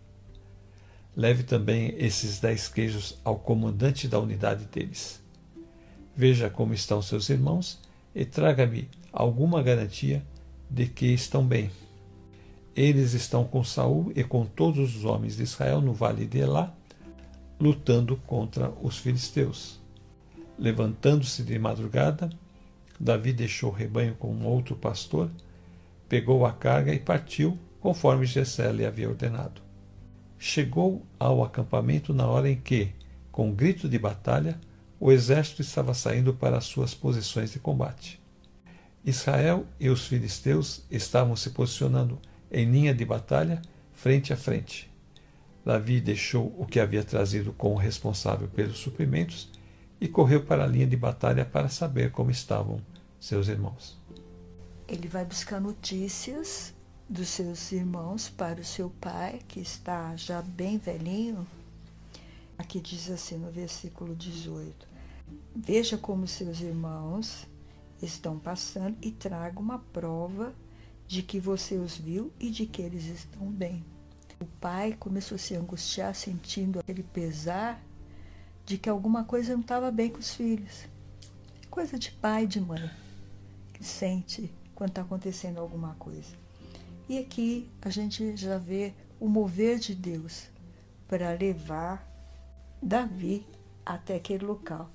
Leve 1.15 1.43
também 1.43 1.95
esses 1.97 2.39
dez 2.39 2.67
queijos 2.67 3.17
ao 3.23 3.39
comandante 3.39 4.07
da 4.07 4.19
unidade 4.19 4.65
deles. 4.65 5.23
Veja 6.15 6.49
como 6.49 6.73
estão 6.73 7.01
seus 7.01 7.29
irmãos 7.29 7.79
e 8.13 8.25
traga-me 8.25 8.89
alguma 9.11 9.63
garantia 9.63 10.23
de 10.69 10.85
que 10.85 11.07
estão 11.07 11.45
bem 11.45 11.71
eles 12.77 13.13
estão 13.13 13.43
com 13.43 13.63
Saul 13.63 14.11
e 14.15 14.23
com 14.23 14.45
todos 14.45 14.95
os 14.95 15.03
homens 15.03 15.35
de 15.35 15.41
Israel 15.41 15.81
no 15.81 15.93
vale 15.93 16.27
de 16.27 16.37
Elá, 16.37 16.71
lutando 17.59 18.15
contra 18.17 18.69
os 18.83 18.99
filisteus. 18.99 19.79
Levantando-se 20.59 21.41
de 21.41 21.57
madrugada, 21.57 22.29
Davi 22.99 23.33
deixou 23.33 23.71
o 23.71 23.73
rebanho 23.73 24.13
com 24.13 24.31
um 24.31 24.45
outro 24.45 24.75
pastor, 24.75 25.31
pegou 26.07 26.45
a 26.45 26.51
carga 26.51 26.93
e 26.93 26.99
partiu, 26.99 27.57
conforme 27.79 28.25
Jessé 28.25 28.71
lhe 28.71 28.85
havia 28.85 29.09
ordenado. 29.09 29.61
Chegou 30.37 31.05
ao 31.19 31.43
acampamento 31.43 32.13
na 32.13 32.27
hora 32.27 32.49
em 32.49 32.55
que, 32.55 32.91
com 33.31 33.49
um 33.49 33.53
grito 33.53 33.89
de 33.89 33.97
batalha, 33.97 34.59
o 34.99 35.11
exército 35.11 35.61
estava 35.61 35.93
saindo 35.93 36.33
para 36.33 36.57
as 36.57 36.65
suas 36.65 36.93
posições 36.93 37.51
de 37.51 37.59
combate. 37.59 38.19
Israel 39.05 39.65
e 39.79 39.89
os 39.89 40.05
filisteus 40.07 40.83
estavam 40.91 41.35
se 41.35 41.51
posicionando 41.51 42.19
em 42.51 42.69
linha 42.69 42.93
de 42.93 43.05
batalha, 43.05 43.61
frente 43.93 44.33
a 44.33 44.37
frente. 44.37 44.91
Davi 45.63 45.99
deixou 45.99 46.53
o 46.57 46.65
que 46.65 46.79
havia 46.79 47.03
trazido 47.03 47.51
com 47.53 47.73
o 47.73 47.77
responsável 47.77 48.47
pelos 48.47 48.77
suprimentos 48.77 49.49
e 49.99 50.07
correu 50.07 50.43
para 50.43 50.63
a 50.63 50.67
linha 50.67 50.87
de 50.87 50.95
batalha 50.95 51.43
para 51.43 51.69
saber 51.69 52.11
como 52.11 52.31
estavam 52.31 52.81
seus 53.19 53.47
irmãos. 53.47 53.97
Ele 54.87 55.09
vai 55.09 55.25
buscar 55.25 55.59
notícias 55.59 56.73
dos 57.09 57.27
seus 57.27 57.73
irmãos 57.73 58.29
para 58.29 58.61
o 58.61 58.63
seu 58.63 58.89
pai, 58.89 59.41
que 59.45 59.59
está 59.59 60.15
já 60.15 60.41
bem 60.41 60.77
velhinho. 60.77 61.45
Aqui 62.57 62.79
diz 62.79 63.09
assim 63.09 63.37
no 63.37 63.51
versículo 63.51 64.15
18: 64.15 64.87
Veja 65.53 65.97
como 65.97 66.25
seus 66.25 66.61
irmãos 66.61 67.45
estão 68.01 68.39
passando 68.39 68.97
e 69.01 69.11
traga 69.11 69.59
uma 69.59 69.79
prova 69.79 70.55
de 71.05 71.21
que 71.21 71.37
você 71.37 71.75
os 71.75 71.97
viu 71.97 72.31
e 72.39 72.49
de 72.49 72.65
que 72.65 72.81
eles 72.81 73.05
estão 73.05 73.45
bem. 73.51 73.83
O 74.39 74.45
pai 74.45 74.95
começou 74.97 75.35
a 75.35 75.39
se 75.39 75.53
angustiar, 75.53 76.15
sentindo 76.15 76.79
aquele 76.79 77.03
pesar 77.03 77.83
de 78.65 78.77
que 78.77 78.87
alguma 78.87 79.25
coisa 79.25 79.53
não 79.53 79.61
estava 79.61 79.91
bem 79.91 80.09
com 80.09 80.19
os 80.19 80.33
filhos. 80.33 80.85
Coisa 81.69 81.99
de 81.99 82.11
pai 82.11 82.45
e 82.45 82.47
de 82.47 82.61
mãe, 82.61 82.89
que 83.73 83.83
sente 83.83 84.49
quando 84.77 84.91
está 84.91 85.01
acontecendo 85.01 85.57
alguma 85.57 85.95
coisa. 85.95 86.35
E 87.09 87.17
aqui 87.17 87.67
a 87.81 87.89
gente 87.89 88.37
já 88.37 88.59
vê 88.59 88.93
o 89.19 89.27
mover 89.27 89.79
de 89.79 89.95
Deus 89.95 90.43
para 91.07 91.33
levar 91.33 92.07
Davi 92.79 93.43
até 93.83 94.17
aquele 94.17 94.45
local. 94.45 94.87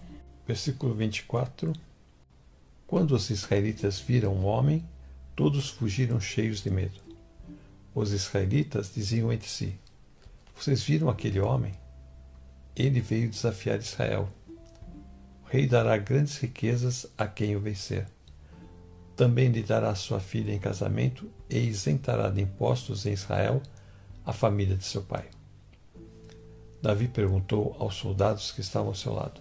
Versículo 0.47 0.95
24: 0.95 1.73
Quando 2.87 3.11
os 3.11 3.29
israelitas 3.29 3.99
viram 3.99 4.37
o 4.37 4.45
homem, 4.45 4.87
todos 5.35 5.71
fugiram 5.71 6.21
cheios 6.21 6.63
de 6.63 6.71
medo. 6.71 7.01
Os 7.93 8.13
israelitas 8.13 8.95
diziam 8.95 9.33
entre 9.33 9.49
si: 9.49 9.77
Vocês 10.55 10.81
viram 10.85 11.09
aquele 11.09 11.41
homem? 11.41 11.75
Ele 12.77 13.01
veio 13.01 13.29
desafiar 13.29 13.81
Israel. 13.81 14.29
O 15.45 15.49
rei 15.49 15.67
dará 15.67 15.97
grandes 15.97 16.39
riquezas 16.39 17.05
a 17.19 17.27
quem 17.27 17.57
o 17.57 17.61
vencer. 17.61 18.07
Também 19.23 19.51
lhe 19.51 19.63
dará 19.63 19.95
sua 19.95 20.19
filha 20.19 20.53
em 20.53 20.59
casamento 20.59 21.31
e 21.49 21.57
isentará 21.57 22.29
de 22.29 22.41
impostos 22.41 23.07
em 23.07 23.13
Israel 23.13 23.63
a 24.27 24.33
família 24.33 24.77
de 24.77 24.83
seu 24.83 25.01
pai. 25.01 25.27
Davi 26.83 27.07
perguntou 27.07 27.77
aos 27.79 27.95
soldados 27.95 28.51
que 28.51 28.61
estavam 28.61 28.89
ao 28.89 28.97
seu 28.97 29.13
lado: 29.13 29.41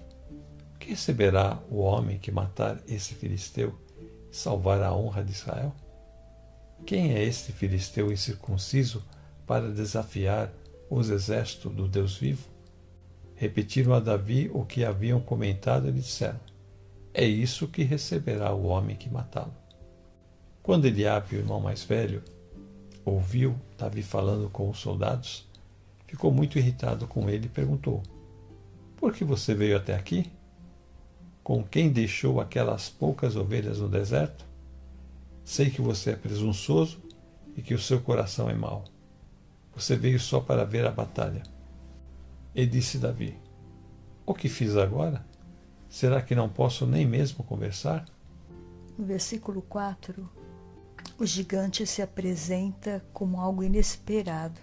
Que 0.80 0.90
receberá 0.90 1.58
o 1.68 1.80
homem 1.80 2.20
que 2.20 2.32
matar 2.32 2.80
esse 2.88 3.16
filisteu 3.16 3.76
e 4.00 4.36
salvar 4.36 4.84
a 4.84 4.94
honra 4.94 5.24
de 5.24 5.32
Israel? 5.32 5.74
Quem 6.86 7.16
é 7.16 7.24
este 7.24 7.52
filisteu 7.52 8.12
incircunciso 8.12 9.04
para 9.48 9.72
desafiar 9.72 10.54
os 10.92 11.10
exércitos 11.10 11.74
do 11.74 11.88
Deus 11.88 12.16
vivo? 12.16 12.48
Repetiram 13.34 13.96
a 13.96 14.00
Davi 14.00 14.48
o 14.54 14.64
que 14.64 14.86
haviam 14.86 15.20
comentado 15.20 15.88
e 15.88 15.92
lhe 15.92 16.02
disseram: 16.02 16.40
É 17.12 17.26
isso 17.26 17.68
que 17.68 17.82
receberá 17.82 18.54
o 18.54 18.66
homem 18.66 18.96
que 18.96 19.10
matá-lo. 19.10 19.60
Quando 20.64 20.86
Eliabe, 20.86 21.36
o 21.36 21.40
irmão 21.40 21.60
mais 21.60 21.84
velho, 21.84 22.24
ouviu 23.04 23.60
Davi 23.78 24.04
falando 24.04 24.50
com 24.50 24.70
os 24.70 24.80
soldados, 24.80 25.48
ficou 26.06 26.32
muito 26.32 26.60
irritado 26.60 27.08
com 27.08 27.30
ele 27.30 27.48
e 27.48 27.50
perguntou: 27.50 28.04
Por 28.96 29.12
que 29.14 29.24
você 29.24 29.56
veio 29.56 29.76
até 29.76 29.96
aqui? 29.96 30.32
Com 31.44 31.64
quem 31.64 31.92
deixou 31.92 32.40
aquelas 32.40 32.90
poucas 32.90 33.36
ovelhas 33.36 33.80
no 33.80 33.90
deserto? 33.90 34.46
Sei 35.44 35.72
que 35.72 35.82
você 35.82 36.12
é 36.12 36.16
presunçoso 36.16 37.02
e 37.58 37.62
que 37.64 37.74
o 37.74 37.80
seu 37.80 38.00
coração 38.00 38.48
é 38.48 38.54
mau. 38.54 38.86
Você 39.76 39.96
veio 39.96 40.20
só 40.20 40.40
para 40.40 40.64
ver 40.64 40.86
a 40.86 40.92
batalha. 40.92 41.42
E 42.54 42.68
disse 42.68 43.00
Davi: 43.00 43.36
O 44.26 44.36
que 44.36 44.48
fiz 44.48 44.78
agora? 44.78 45.26
Será 45.90 46.22
que 46.22 46.36
não 46.36 46.48
posso 46.48 46.86
nem 46.86 47.06
mesmo 47.06 47.44
conversar? 47.44 48.06
No 48.98 49.06
versículo 49.06 49.62
4, 49.64 50.30
o 51.22 51.26
gigante 51.28 51.86
se 51.86 52.02
apresenta 52.02 53.06
como 53.14 53.40
algo 53.40 53.64
inesperado 53.64 54.60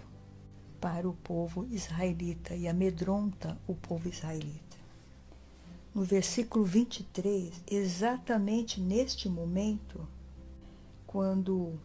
para 0.81 1.07
o 1.07 1.13
povo 1.13 1.65
israelita 1.71 2.53
e 2.53 2.67
amedronta 2.67 3.57
o 3.65 3.73
povo 3.73 4.09
israelita. 4.09 4.75
No 5.95 6.03
versículo 6.03 6.65
23, 6.65 7.63
exatamente 7.65 8.81
neste 8.81 9.29
momento, 9.29 10.05
quando 11.07 11.79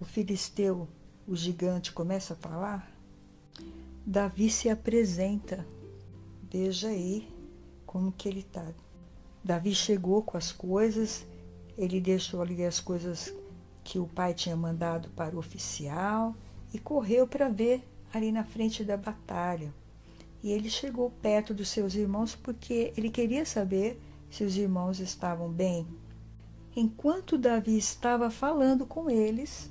o 0.00 0.04
filisteu, 0.04 0.88
o 1.24 1.36
gigante, 1.36 1.92
começa 1.92 2.34
a 2.34 2.36
falar, 2.36 2.92
Davi 4.04 4.50
se 4.50 4.68
apresenta. 4.68 5.64
Veja 6.50 6.88
aí 6.88 7.28
como 7.86 8.10
que 8.10 8.28
ele 8.28 8.40
está. 8.40 8.66
Davi 9.44 9.72
chegou 9.72 10.24
com 10.24 10.36
as 10.36 10.50
coisas, 10.50 11.24
ele 11.78 12.00
deixou 12.00 12.42
ali 12.42 12.64
as 12.64 12.80
coisas 12.80 13.32
que 13.84 13.98
o 13.98 14.06
pai 14.06 14.34
tinha 14.34 14.56
mandado 14.56 15.08
para 15.10 15.34
o 15.34 15.38
oficial 15.38 16.34
e 16.72 16.78
correu 16.78 17.26
para 17.26 17.48
ver 17.48 17.82
ali 18.12 18.30
na 18.30 18.44
frente 18.44 18.84
da 18.84 18.96
batalha. 18.96 19.72
E 20.42 20.50
ele 20.50 20.68
chegou 20.68 21.10
perto 21.22 21.54
dos 21.54 21.68
seus 21.68 21.94
irmãos 21.94 22.34
porque 22.34 22.92
ele 22.96 23.10
queria 23.10 23.44
saber 23.44 24.00
se 24.30 24.44
os 24.44 24.56
irmãos 24.56 24.98
estavam 24.98 25.50
bem. 25.50 25.86
Enquanto 26.74 27.38
Davi 27.38 27.76
estava 27.76 28.30
falando 28.30 28.86
com 28.86 29.10
eles, 29.10 29.70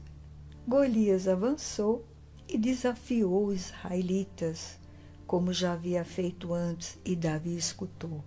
Golias 0.68 1.28
avançou 1.28 2.06
e 2.48 2.58
desafiou 2.58 3.48
os 3.48 3.70
israelitas, 3.70 4.80
como 5.26 5.52
já 5.52 5.74
havia 5.74 6.06
feito 6.06 6.54
antes, 6.54 7.00
e 7.04 7.16
Davi 7.16 7.56
escutou. 7.56 8.24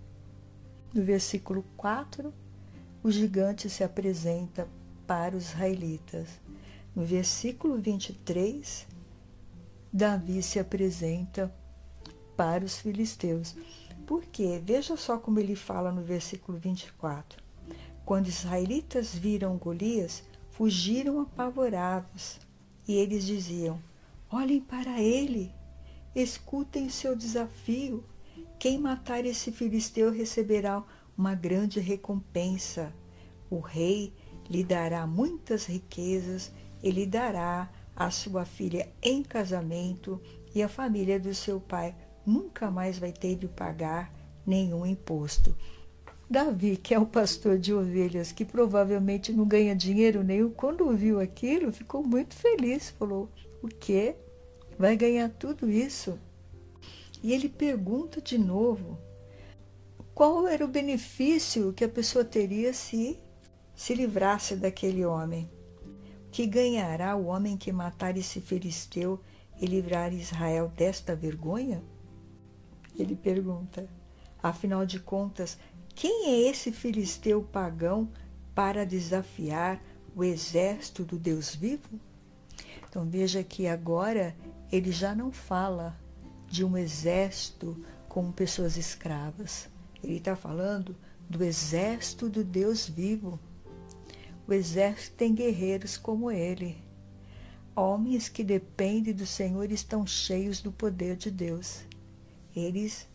No 0.93 1.03
versículo 1.03 1.63
4, 1.77 2.33
o 3.01 3.11
gigante 3.11 3.69
se 3.69 3.83
apresenta 3.83 4.67
para 5.07 5.35
os 5.35 5.49
israelitas. 5.49 6.27
No 6.95 7.03
versículo 7.03 7.77
23, 7.77 8.87
Davi 9.91 10.41
se 10.41 10.59
apresenta 10.59 11.53
para 12.35 12.65
os 12.65 12.79
filisteus. 12.79 13.55
Por 14.05 14.23
quê? 14.25 14.61
Veja 14.63 14.95
só 14.95 15.17
como 15.17 15.39
ele 15.39 15.55
fala 15.55 15.91
no 15.91 16.01
versículo 16.01 16.57
24. 16.57 17.43
Quando 18.05 18.27
os 18.27 18.39
israelitas 18.39 19.15
viram 19.15 19.57
Golias, 19.57 20.23
fugiram 20.51 21.21
apavorados, 21.21 22.39
e 22.87 22.93
eles 22.93 23.25
diziam: 23.25 23.81
Olhem 24.29 24.61
para 24.61 25.01
ele, 25.01 25.51
escutem 26.13 26.89
seu 26.89 27.15
desafio. 27.15 28.03
Quem 28.59 28.77
matar 28.79 29.25
esse 29.25 29.51
filisteu 29.51 30.11
receberá 30.11 30.83
uma 31.17 31.33
grande 31.33 31.79
recompensa. 31.79 32.93
O 33.49 33.59
rei 33.59 34.13
lhe 34.49 34.63
dará 34.63 35.05
muitas 35.07 35.65
riquezas 35.65 36.51
e 36.81 36.91
lhe 36.91 37.05
dará 37.05 37.69
a 37.95 38.11
sua 38.11 38.45
filha 38.45 38.89
em 39.01 39.23
casamento 39.23 40.21
e 40.53 40.61
a 40.61 40.69
família 40.69 41.19
do 41.19 41.33
seu 41.33 41.59
pai 41.59 41.95
nunca 42.25 42.69
mais 42.69 42.97
vai 42.97 43.11
ter 43.11 43.35
de 43.35 43.47
pagar 43.47 44.13
nenhum 44.45 44.85
imposto. 44.85 45.55
Davi, 46.29 46.75
que 46.75 46.93
é 46.93 46.99
um 46.99 47.05
pastor 47.05 47.57
de 47.57 47.73
ovelhas 47.73 48.31
que 48.31 48.43
provavelmente 48.43 49.31
não 49.31 49.45
ganha 49.45 49.75
dinheiro 49.75 50.23
nenhum, 50.23 50.49
quando 50.49 50.95
viu 50.95 51.19
aquilo, 51.19 51.71
ficou 51.71 52.03
muito 52.03 52.35
feliz. 52.35 52.89
Falou: 52.89 53.29
O 53.61 53.67
quê? 53.67 54.15
Vai 54.77 54.97
ganhar 54.97 55.29
tudo 55.29 55.69
isso? 55.69 56.19
E 57.21 57.31
ele 57.31 57.47
pergunta 57.47 58.19
de 58.21 58.37
novo: 58.39 58.97
qual 60.15 60.47
era 60.47 60.65
o 60.65 60.69
benefício 60.69 61.73
que 61.73 61.83
a 61.83 61.89
pessoa 61.89 62.25
teria 62.25 62.73
se 62.73 63.19
se 63.75 63.93
livrasse 63.93 64.55
daquele 64.55 65.05
homem? 65.05 65.49
que 66.35 66.45
ganhará 66.45 67.15
o 67.15 67.27
homem 67.27 67.55
que 67.55 67.71
matar 67.71 68.17
esse 68.17 68.41
filisteu 68.41 69.21
e 69.57 69.65
livrar 69.65 70.13
Israel 70.13 70.67
desta 70.67 71.15
vergonha? 71.15 71.81
Ele 72.99 73.15
pergunta. 73.15 73.87
Afinal 74.43 74.85
de 74.85 74.99
contas, 74.99 75.57
quem 75.95 76.25
é 76.25 76.49
esse 76.49 76.73
filisteu 76.73 77.41
pagão 77.41 78.11
para 78.53 78.85
desafiar 78.85 79.81
o 80.13 80.25
exército 80.25 81.05
do 81.05 81.17
Deus 81.17 81.55
vivo? 81.55 82.01
Então 82.83 83.09
veja 83.09 83.41
que 83.41 83.65
agora 83.65 84.35
ele 84.69 84.91
já 84.91 85.15
não 85.15 85.31
fala 85.31 85.97
de 86.49 86.65
um 86.65 86.75
exército 86.75 87.81
com 88.09 88.29
pessoas 88.29 88.75
escravas. 88.75 89.69
Ele 90.03 90.17
está 90.17 90.35
falando 90.35 90.97
do 91.29 91.41
exército 91.41 92.27
do 92.27 92.43
Deus 92.43 92.89
vivo. 92.89 93.39
O 94.47 94.53
exército 94.53 95.15
tem 95.17 95.33
guerreiros 95.33 95.97
como 95.97 96.31
ele. 96.31 96.77
Homens 97.75 98.29
que 98.29 98.43
dependem 98.43 99.13
do 99.13 99.25
Senhor 99.25 99.71
estão 99.71 100.05
cheios 100.05 100.61
do 100.61 100.71
poder 100.71 101.15
de 101.15 101.31
Deus. 101.31 101.81
Eles 102.55 103.07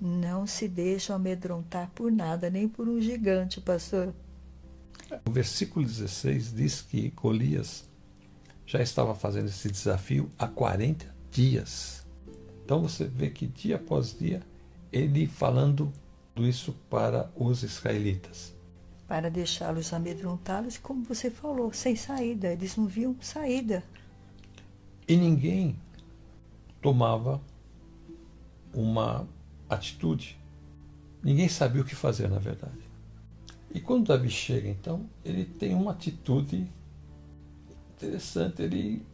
não 0.00 0.46
se 0.46 0.66
deixam 0.66 1.14
amedrontar 1.14 1.90
por 1.94 2.10
nada, 2.10 2.48
nem 2.48 2.66
por 2.66 2.88
um 2.88 3.00
gigante, 3.00 3.60
pastor. 3.60 4.14
O 5.26 5.30
versículo 5.30 5.84
16 5.84 6.54
diz 6.54 6.80
que 6.80 7.10
Golias 7.10 7.88
já 8.64 8.80
estava 8.80 9.14
fazendo 9.14 9.48
esse 9.48 9.70
desafio 9.70 10.30
há 10.38 10.48
40 10.48 11.14
dias. 11.30 12.06
Então 12.64 12.80
você 12.80 13.04
vê 13.04 13.28
que 13.28 13.46
dia 13.46 13.76
após 13.76 14.16
dia 14.16 14.40
ele 14.92 15.26
falando 15.26 15.92
isso 16.36 16.72
para 16.88 17.30
os 17.36 17.62
israelitas. 17.62 18.54
Para 19.10 19.28
deixá-los 19.28 19.92
amedrontá-los, 19.92 20.78
como 20.78 21.02
você 21.02 21.32
falou, 21.32 21.72
sem 21.72 21.96
saída. 21.96 22.52
Eles 22.52 22.76
não 22.76 22.86
viam 22.86 23.16
saída. 23.20 23.82
E 25.08 25.16
ninguém 25.16 25.76
tomava 26.80 27.42
uma 28.72 29.26
atitude. 29.68 30.38
Ninguém 31.24 31.48
sabia 31.48 31.82
o 31.82 31.84
que 31.84 31.96
fazer, 31.96 32.30
na 32.30 32.38
verdade. 32.38 32.78
E 33.74 33.80
quando 33.80 34.06
Davi 34.06 34.30
chega, 34.30 34.68
então, 34.68 35.04
ele 35.24 35.44
tem 35.44 35.74
uma 35.74 35.90
atitude 35.90 36.70
interessante. 37.96 38.62
Ele, 38.62 39.04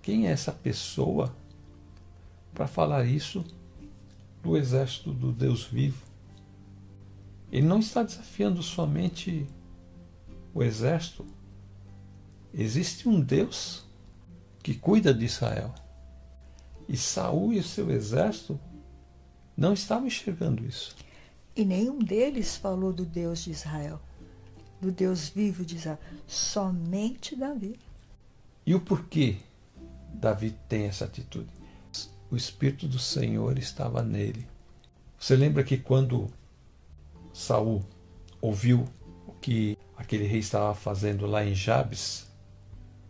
quem 0.00 0.28
é 0.28 0.30
essa 0.30 0.50
pessoa 0.50 1.36
para 2.54 2.66
falar 2.66 3.04
isso 3.04 3.44
do 4.42 4.56
exército 4.56 5.12
do 5.12 5.30
Deus 5.30 5.64
vivo? 5.64 6.13
Ele 7.54 7.68
não 7.68 7.78
está 7.78 8.02
desafiando 8.02 8.60
somente 8.64 9.46
o 10.52 10.60
exército. 10.60 11.24
Existe 12.52 13.08
um 13.08 13.20
Deus 13.20 13.84
que 14.60 14.74
cuida 14.74 15.14
de 15.14 15.24
Israel. 15.24 15.72
E 16.88 16.96
Saul 16.96 17.52
e 17.52 17.60
o 17.60 17.62
seu 17.62 17.92
exército 17.92 18.58
não 19.56 19.72
estavam 19.72 20.08
enxergando 20.08 20.66
isso. 20.66 20.96
E 21.54 21.64
nenhum 21.64 22.00
deles 22.00 22.56
falou 22.56 22.92
do 22.92 23.06
Deus 23.06 23.44
de 23.44 23.52
Israel, 23.52 24.00
do 24.80 24.90
Deus 24.90 25.28
vivo 25.28 25.64
de 25.64 25.76
Israel. 25.76 26.00
Somente 26.26 27.36
Davi. 27.36 27.78
E 28.66 28.74
o 28.74 28.80
porquê 28.80 29.36
Davi 30.12 30.56
tem 30.68 30.86
essa 30.86 31.04
atitude? 31.04 31.50
O 32.28 32.36
Espírito 32.36 32.88
do 32.88 32.98
Senhor 32.98 33.56
estava 33.58 34.02
nele. 34.02 34.44
Você 35.16 35.36
lembra 35.36 35.62
que 35.62 35.78
quando 35.78 36.28
Saul 37.34 37.84
ouviu 38.40 38.88
o 39.26 39.32
que 39.32 39.76
aquele 39.96 40.24
rei 40.24 40.38
estava 40.38 40.72
fazendo 40.74 41.26
lá 41.26 41.44
em 41.44 41.52
Jabes, 41.52 42.30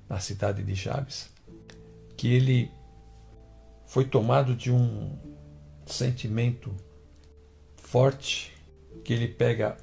na 0.08 0.18
cidade 0.18 0.62
de 0.64 0.74
Jabes, 0.74 1.30
que 2.16 2.32
ele 2.32 2.70
foi 3.86 4.06
tomado 4.06 4.56
de 4.56 4.72
um 4.72 5.16
sentimento 5.86 6.74
forte 7.76 8.52
que 9.04 9.12
ele 9.12 9.28
pega 9.28 9.76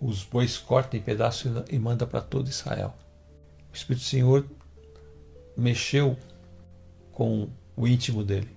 os 0.00 0.24
bois, 0.24 0.56
corta 0.56 0.96
em 0.96 1.02
pedaços 1.02 1.52
e 1.70 1.78
manda 1.78 2.06
para 2.06 2.22
todo 2.22 2.48
Israel. 2.48 2.94
O 3.70 3.76
Espírito 3.76 4.02
do 4.02 4.08
Senhor 4.08 4.46
mexeu 5.56 6.16
com 7.12 7.48
o 7.76 7.86
íntimo 7.86 8.24
dele. 8.24 8.56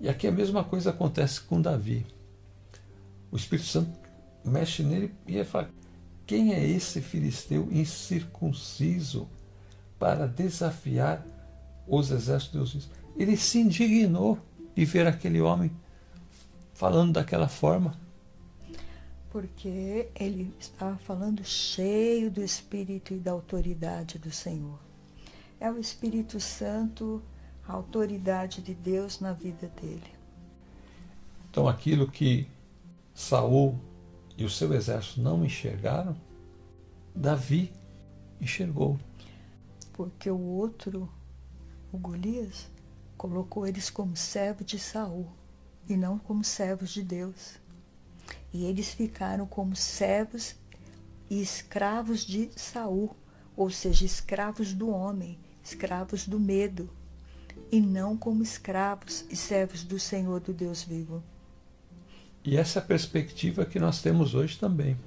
E 0.00 0.08
aqui 0.08 0.26
a 0.26 0.32
mesma 0.32 0.64
coisa 0.64 0.90
acontece 0.90 1.42
com 1.42 1.60
Davi. 1.60 2.06
O 3.30 3.36
Espírito 3.36 3.68
Santo 3.68 4.03
mexe 4.44 4.82
nele 4.82 5.12
e 5.26 5.34
ele 5.34 5.44
fala: 5.44 5.70
Quem 6.26 6.52
é 6.52 6.64
esse 6.64 7.00
filisteu 7.00 7.68
incircunciso 7.70 9.28
para 9.98 10.26
desafiar 10.26 11.24
os 11.86 12.10
exércitos 12.10 12.70
de 12.70 12.78
Deus? 12.78 12.90
Ele 13.16 13.36
se 13.36 13.58
indignou 13.58 14.38
de 14.74 14.84
ver 14.84 15.06
aquele 15.06 15.40
homem 15.40 15.70
falando 16.74 17.12
daquela 17.12 17.48
forma? 17.48 17.96
Porque 19.30 20.08
ele 20.14 20.54
estava 20.58 20.96
falando 20.96 21.44
cheio 21.44 22.30
do 22.30 22.42
Espírito 22.42 23.14
e 23.14 23.18
da 23.18 23.32
autoridade 23.32 24.18
do 24.18 24.30
Senhor. 24.30 24.78
É 25.58 25.70
o 25.70 25.78
Espírito 25.78 26.38
Santo, 26.38 27.22
a 27.66 27.72
autoridade 27.72 28.60
de 28.60 28.74
Deus 28.74 29.20
na 29.20 29.32
vida 29.32 29.70
dele. 29.80 30.14
Então 31.50 31.68
aquilo 31.68 32.10
que 32.10 32.48
Saul 33.14 33.78
e 34.36 34.44
o 34.44 34.50
seu 34.50 34.72
exército 34.74 35.20
não 35.20 35.44
enxergaram, 35.44 36.16
Davi 37.14 37.72
enxergou. 38.40 38.98
Porque 39.92 40.30
o 40.30 40.40
outro, 40.40 41.08
o 41.92 41.98
Golias, 41.98 42.68
colocou 43.16 43.66
eles 43.66 43.88
como 43.88 44.16
servos 44.16 44.66
de 44.66 44.78
Saul 44.78 45.28
e 45.88 45.96
não 45.96 46.18
como 46.18 46.42
servos 46.42 46.90
de 46.90 47.02
Deus. 47.02 47.58
E 48.52 48.64
eles 48.64 48.92
ficaram 48.92 49.46
como 49.46 49.76
servos 49.76 50.56
e 51.30 51.40
escravos 51.40 52.24
de 52.24 52.50
Saul, 52.56 53.14
ou 53.56 53.70
seja, 53.70 54.04
escravos 54.04 54.72
do 54.72 54.88
homem, 54.88 55.38
escravos 55.62 56.26
do 56.26 56.40
medo, 56.40 56.90
e 57.70 57.80
não 57.80 58.16
como 58.16 58.42
escravos 58.42 59.24
e 59.30 59.36
servos 59.36 59.84
do 59.84 59.98
Senhor 59.98 60.40
do 60.40 60.52
Deus 60.52 60.82
vivo. 60.82 61.22
E 62.44 62.58
essa 62.58 62.78
é 62.78 62.82
a 62.82 62.84
perspectiva 62.84 63.64
que 63.64 63.80
nós 63.80 64.02
temos 64.02 64.34
hoje 64.34 64.58
também. 64.58 64.98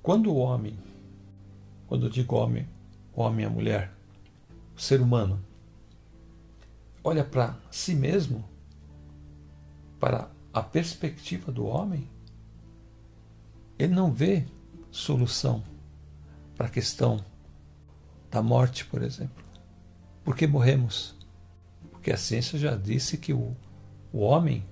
Quando 0.00 0.30
o 0.30 0.36
homem, 0.36 0.78
quando 1.88 2.06
eu 2.06 2.10
digo 2.10 2.36
homem, 2.36 2.68
homem 3.12 3.44
e 3.44 3.46
a 3.46 3.50
mulher, 3.50 3.92
o 4.76 4.80
ser 4.80 5.00
humano, 5.00 5.40
olha 7.02 7.24
para 7.24 7.56
si 7.70 7.94
mesmo, 7.94 8.44
para 9.98 10.30
a 10.52 10.62
perspectiva 10.62 11.50
do 11.50 11.66
homem, 11.66 12.08
ele 13.76 13.94
não 13.94 14.12
vê 14.12 14.46
solução 14.92 15.64
para 16.56 16.68
a 16.68 16.70
questão 16.70 17.24
da 18.30 18.40
morte, 18.40 18.84
por 18.84 19.02
exemplo. 19.02 19.44
Por 20.22 20.36
que 20.36 20.46
morremos? 20.46 21.16
Porque 21.90 22.12
a 22.12 22.16
ciência 22.16 22.58
já 22.58 22.76
disse 22.76 23.18
que 23.18 23.32
o, 23.32 23.56
o 24.12 24.20
homem 24.20 24.64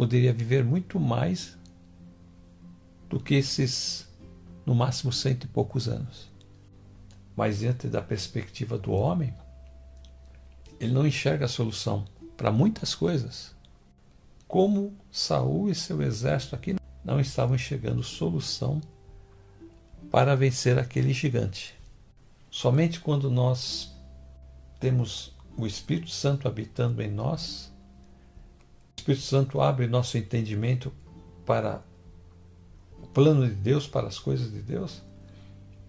poderia 0.00 0.32
viver 0.32 0.64
muito 0.64 0.98
mais 0.98 1.58
do 3.06 3.20
que 3.20 3.34
esses, 3.34 4.08
no 4.64 4.74
máximo, 4.74 5.12
cento 5.12 5.44
e 5.44 5.46
poucos 5.46 5.88
anos. 5.88 6.30
Mas 7.36 7.58
diante 7.58 7.86
da 7.86 8.00
perspectiva 8.00 8.78
do 8.78 8.92
homem, 8.92 9.34
ele 10.80 10.94
não 10.94 11.06
enxerga 11.06 11.44
a 11.44 11.48
solução 11.48 12.06
para 12.34 12.50
muitas 12.50 12.94
coisas. 12.94 13.54
Como 14.48 14.96
Saul 15.12 15.68
e 15.68 15.74
seu 15.74 16.00
exército 16.00 16.54
aqui 16.54 16.76
não 17.04 17.20
estavam 17.20 17.54
enxergando 17.54 18.02
solução 18.02 18.80
para 20.10 20.34
vencer 20.34 20.78
aquele 20.78 21.12
gigante. 21.12 21.74
Somente 22.50 23.00
quando 23.00 23.30
nós 23.30 23.94
temos 24.80 25.36
o 25.58 25.66
Espírito 25.66 26.08
Santo 26.08 26.48
habitando 26.48 27.02
em 27.02 27.10
nós, 27.10 27.69
Espírito 29.00 29.24
Santo 29.24 29.62
abre 29.62 29.86
nosso 29.86 30.18
entendimento 30.18 30.92
para 31.46 31.82
o 33.02 33.06
plano 33.06 33.48
de 33.48 33.54
Deus, 33.54 33.86
para 33.86 34.06
as 34.06 34.18
coisas 34.18 34.52
de 34.52 34.60
Deus, 34.60 35.02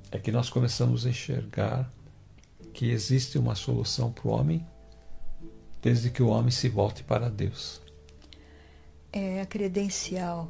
é 0.09 0.17
que 0.17 0.31
nós 0.31 0.49
começamos 0.49 1.05
a 1.05 1.09
enxergar 1.09 1.91
que 2.73 2.89
existe 2.89 3.37
uma 3.37 3.53
solução 3.53 4.13
para 4.13 4.27
o 4.27 4.31
homem 4.31 4.65
desde 5.81 6.09
que 6.09 6.23
o 6.23 6.29
homem 6.29 6.51
se 6.51 6.69
volte 6.69 7.03
para 7.03 7.29
Deus. 7.29 7.81
É 9.11 9.41
a 9.41 9.45
credencial, 9.45 10.49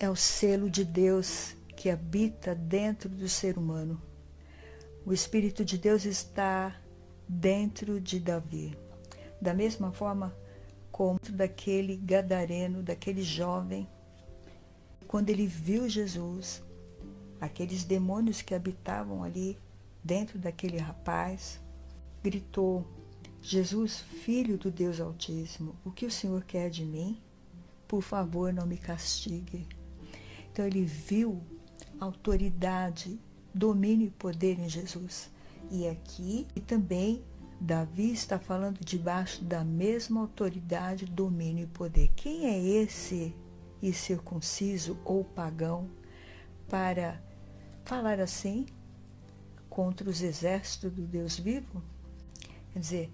é 0.00 0.08
o 0.08 0.16
selo 0.16 0.70
de 0.70 0.86
Deus 0.86 1.54
que 1.76 1.90
habita 1.90 2.54
dentro 2.54 3.10
do 3.10 3.28
ser 3.28 3.58
humano. 3.58 4.00
O 5.04 5.12
Espírito 5.12 5.66
de 5.66 5.76
Deus 5.76 6.06
está 6.06 6.80
dentro 7.28 8.00
de 8.00 8.18
Davi. 8.18 8.74
Da 9.38 9.52
mesma 9.52 9.92
forma 9.92 10.34
como 11.02 11.18
daquele 11.32 11.96
gadareno, 11.96 12.80
daquele 12.80 13.24
jovem, 13.24 13.88
quando 15.08 15.30
ele 15.30 15.48
viu 15.48 15.88
Jesus, 15.88 16.62
aqueles 17.40 17.82
demônios 17.82 18.40
que 18.40 18.54
habitavam 18.54 19.24
ali 19.24 19.58
dentro 20.04 20.38
daquele 20.38 20.78
rapaz, 20.78 21.60
gritou: 22.22 22.86
Jesus, 23.42 23.98
filho 23.98 24.56
do 24.56 24.70
Deus 24.70 25.00
Altíssimo, 25.00 25.74
o 25.84 25.90
que 25.90 26.06
o 26.06 26.10
Senhor 26.10 26.44
quer 26.44 26.70
de 26.70 26.84
mim? 26.84 27.20
Por 27.88 28.00
favor, 28.00 28.52
não 28.52 28.64
me 28.64 28.78
castigue. 28.78 29.66
Então 30.52 30.64
ele 30.64 30.84
viu 30.84 31.42
autoridade, 31.98 33.18
domínio 33.52 34.06
e 34.06 34.10
poder 34.10 34.56
em 34.56 34.68
Jesus. 34.68 35.32
E 35.68 35.88
aqui 35.88 36.46
e 36.54 36.60
também 36.60 37.24
Davi 37.62 38.10
está 38.10 38.40
falando 38.40 38.84
debaixo 38.84 39.44
da 39.44 39.62
mesma 39.62 40.20
autoridade, 40.20 41.06
domínio 41.06 41.62
e 41.62 41.68
poder. 41.68 42.10
Quem 42.16 42.46
é 42.46 42.58
esse 42.58 43.32
incircunciso 43.80 44.98
ou 45.04 45.22
pagão 45.22 45.88
para 46.68 47.22
falar 47.84 48.18
assim 48.18 48.66
contra 49.70 50.10
os 50.10 50.22
exércitos 50.22 50.90
do 50.90 51.02
Deus 51.02 51.38
vivo? 51.38 51.80
Quer 52.72 52.80
dizer, 52.80 53.12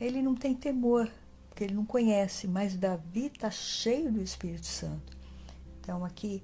ele 0.00 0.22
não 0.22 0.36
tem 0.36 0.54
temor, 0.54 1.10
porque 1.48 1.64
ele 1.64 1.74
não 1.74 1.84
conhece, 1.84 2.46
mas 2.46 2.76
Davi 2.76 3.26
está 3.26 3.50
cheio 3.50 4.12
do 4.12 4.22
Espírito 4.22 4.66
Santo. 4.66 5.18
Então 5.80 6.04
aqui 6.04 6.40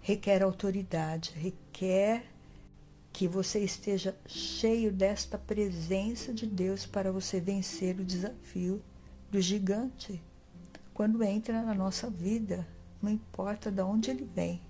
requer 0.00 0.42
autoridade, 0.42 1.32
requer 1.36 2.31
que 3.12 3.28
você 3.28 3.58
esteja 3.60 4.16
cheio 4.26 4.90
desta 4.90 5.36
presença 5.36 6.32
de 6.32 6.46
Deus 6.46 6.86
para 6.86 7.12
você 7.12 7.40
vencer 7.40 8.00
o 8.00 8.04
desafio 8.04 8.82
do 9.30 9.40
gigante 9.40 10.22
quando 10.94 11.22
entra 11.22 11.62
na 11.62 11.74
nossa 11.74 12.10
vida, 12.10 12.66
não 13.00 13.10
importa 13.10 13.70
de 13.70 13.82
onde 13.82 14.10
ele 14.10 14.28
vem. 14.34 14.60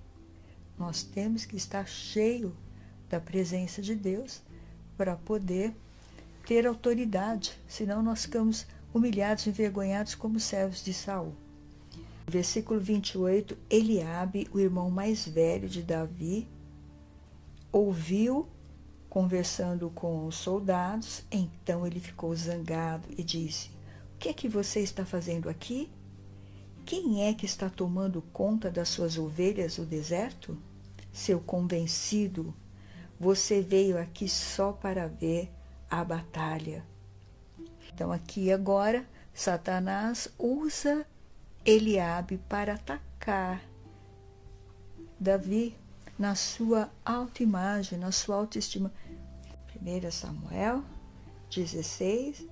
Nós 0.78 1.02
temos 1.02 1.44
que 1.44 1.56
estar 1.56 1.86
cheio 1.86 2.56
da 3.08 3.20
presença 3.20 3.82
de 3.82 3.94
Deus 3.94 4.40
para 4.96 5.16
poder 5.16 5.74
ter 6.46 6.66
autoridade, 6.66 7.58
senão 7.68 8.02
nós 8.02 8.22
ficamos 8.22 8.66
humilhados, 8.94 9.46
envergonhados 9.46 10.14
como 10.14 10.38
servos 10.38 10.84
de 10.84 10.94
Saul. 10.94 11.34
Versículo 12.26 12.80
28, 12.80 13.56
Eliabe, 13.68 14.48
o 14.52 14.60
irmão 14.60 14.90
mais 14.90 15.26
velho 15.26 15.68
de 15.68 15.82
Davi, 15.82 16.48
ouviu 17.72 18.46
conversando 19.08 19.90
com 19.90 20.26
os 20.26 20.36
soldados, 20.36 21.24
então 21.30 21.86
ele 21.86 21.98
ficou 21.98 22.34
zangado 22.36 23.08
e 23.16 23.24
disse: 23.24 23.70
O 24.14 24.18
que 24.18 24.28
é 24.28 24.32
que 24.32 24.48
você 24.48 24.80
está 24.80 25.04
fazendo 25.04 25.48
aqui? 25.48 25.90
Quem 26.84 27.26
é 27.26 27.32
que 27.32 27.46
está 27.46 27.70
tomando 27.70 28.20
conta 28.32 28.70
das 28.70 28.88
suas 28.88 29.16
ovelhas 29.16 29.78
no 29.78 29.86
deserto? 29.86 30.58
Seu 31.12 31.40
convencido, 31.40 32.54
você 33.18 33.60
veio 33.60 33.98
aqui 33.98 34.28
só 34.28 34.72
para 34.72 35.06
ver 35.06 35.50
a 35.88 36.04
batalha. 36.04 36.84
Então 37.92 38.10
aqui 38.10 38.50
agora 38.50 39.06
Satanás 39.34 40.28
usa 40.38 41.06
Eliabe 41.64 42.38
para 42.48 42.74
atacar 42.74 43.62
Davi 45.20 45.76
na 46.22 46.36
sua 46.36 46.88
autoimagem, 47.04 47.98
na 47.98 48.12
sua 48.12 48.36
autoestima. 48.36 48.92
1 49.74 50.08
Samuel 50.12 50.84
16, 51.50 52.46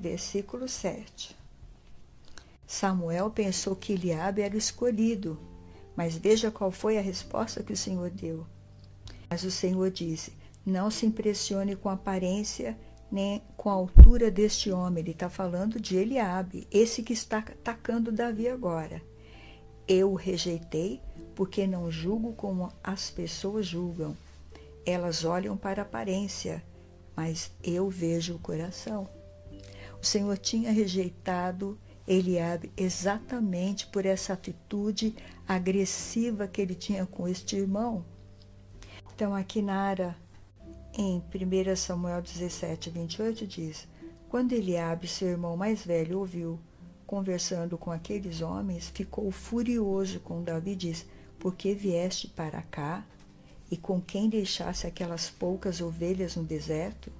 versículo 0.00 0.68
7. 0.68 1.36
Samuel 2.64 3.28
pensou 3.28 3.74
que 3.74 3.94
Eliabe 3.94 4.42
era 4.42 4.56
escolhido, 4.56 5.40
mas 5.96 6.16
veja 6.16 6.52
qual 6.52 6.70
foi 6.70 6.98
a 6.98 7.00
resposta 7.00 7.64
que 7.64 7.72
o 7.72 7.76
Senhor 7.76 8.10
deu. 8.10 8.46
Mas 9.28 9.42
o 9.42 9.50
Senhor 9.50 9.90
disse: 9.90 10.32
Não 10.64 10.88
se 10.88 11.04
impressione 11.04 11.74
com 11.74 11.88
a 11.88 11.94
aparência 11.94 12.78
nem 13.10 13.42
com 13.56 13.68
a 13.70 13.72
altura 13.72 14.30
deste 14.30 14.70
homem. 14.70 15.02
Ele 15.02 15.10
está 15.10 15.28
falando 15.28 15.80
de 15.80 15.96
Eliabe, 15.96 16.68
esse 16.70 17.02
que 17.02 17.12
está 17.12 17.38
atacando 17.38 18.12
Davi 18.12 18.48
agora. 18.48 19.02
Eu 19.88 20.12
o 20.12 20.14
rejeitei 20.14 21.02
porque 21.36 21.66
não 21.66 21.90
julgo 21.90 22.32
como 22.32 22.72
as 22.82 23.10
pessoas 23.10 23.66
julgam. 23.66 24.16
Elas 24.86 25.24
olham 25.24 25.56
para 25.56 25.82
a 25.82 25.84
aparência, 25.84 26.64
mas 27.14 27.52
eu 27.62 27.90
vejo 27.90 28.34
o 28.34 28.38
coração. 28.38 29.06
O 30.00 30.04
Senhor 30.04 30.36
tinha 30.38 30.72
rejeitado 30.72 31.78
Eliabe 32.08 32.72
exatamente 32.76 33.86
por 33.88 34.06
essa 34.06 34.32
atitude 34.32 35.14
agressiva 35.46 36.48
que 36.48 36.62
ele 36.62 36.74
tinha 36.74 37.04
com 37.04 37.28
este 37.28 37.56
irmão. 37.56 38.04
Então, 39.14 39.34
aqui 39.34 39.60
Nara 39.60 40.16
em 40.96 41.18
1 41.18 41.76
Samuel 41.76 42.22
17, 42.22 42.90
28 42.90 43.46
diz: 43.46 43.86
Quando 44.28 44.52
Eliabe, 44.52 45.06
seu 45.06 45.28
irmão 45.28 45.56
mais 45.56 45.84
velho, 45.84 46.20
ouviu 46.20 46.58
conversando 47.06 47.76
com 47.76 47.90
aqueles 47.90 48.40
homens, 48.40 48.88
ficou 48.88 49.30
furioso 49.30 50.20
com 50.20 50.42
Davi 50.42 50.72
e 50.72 50.76
disse: 50.76 51.06
Por 51.38 51.54
que 51.54 51.74
vieste 51.74 52.28
para 52.28 52.62
cá? 52.62 53.04
E 53.70 53.76
com 53.76 54.00
quem 54.00 54.28
deixasse 54.28 54.86
aquelas 54.86 55.28
poucas 55.28 55.80
ovelhas 55.80 56.36
no 56.36 56.44
deserto? 56.44 57.12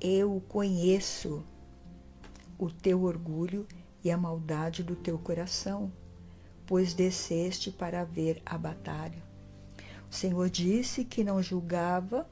Eu 0.00 0.42
conheço 0.48 1.44
o 2.58 2.70
teu 2.70 3.02
orgulho 3.02 3.66
e 4.04 4.10
a 4.10 4.16
maldade 4.16 4.82
do 4.82 4.94
teu 4.94 5.18
coração, 5.18 5.90
pois 6.66 6.94
desceste 6.94 7.70
para 7.70 8.04
ver 8.04 8.42
a 8.44 8.58
batalha. 8.58 9.22
O 10.10 10.14
Senhor 10.14 10.50
disse 10.50 11.04
que 11.04 11.24
não 11.24 11.42
julgava 11.42 12.28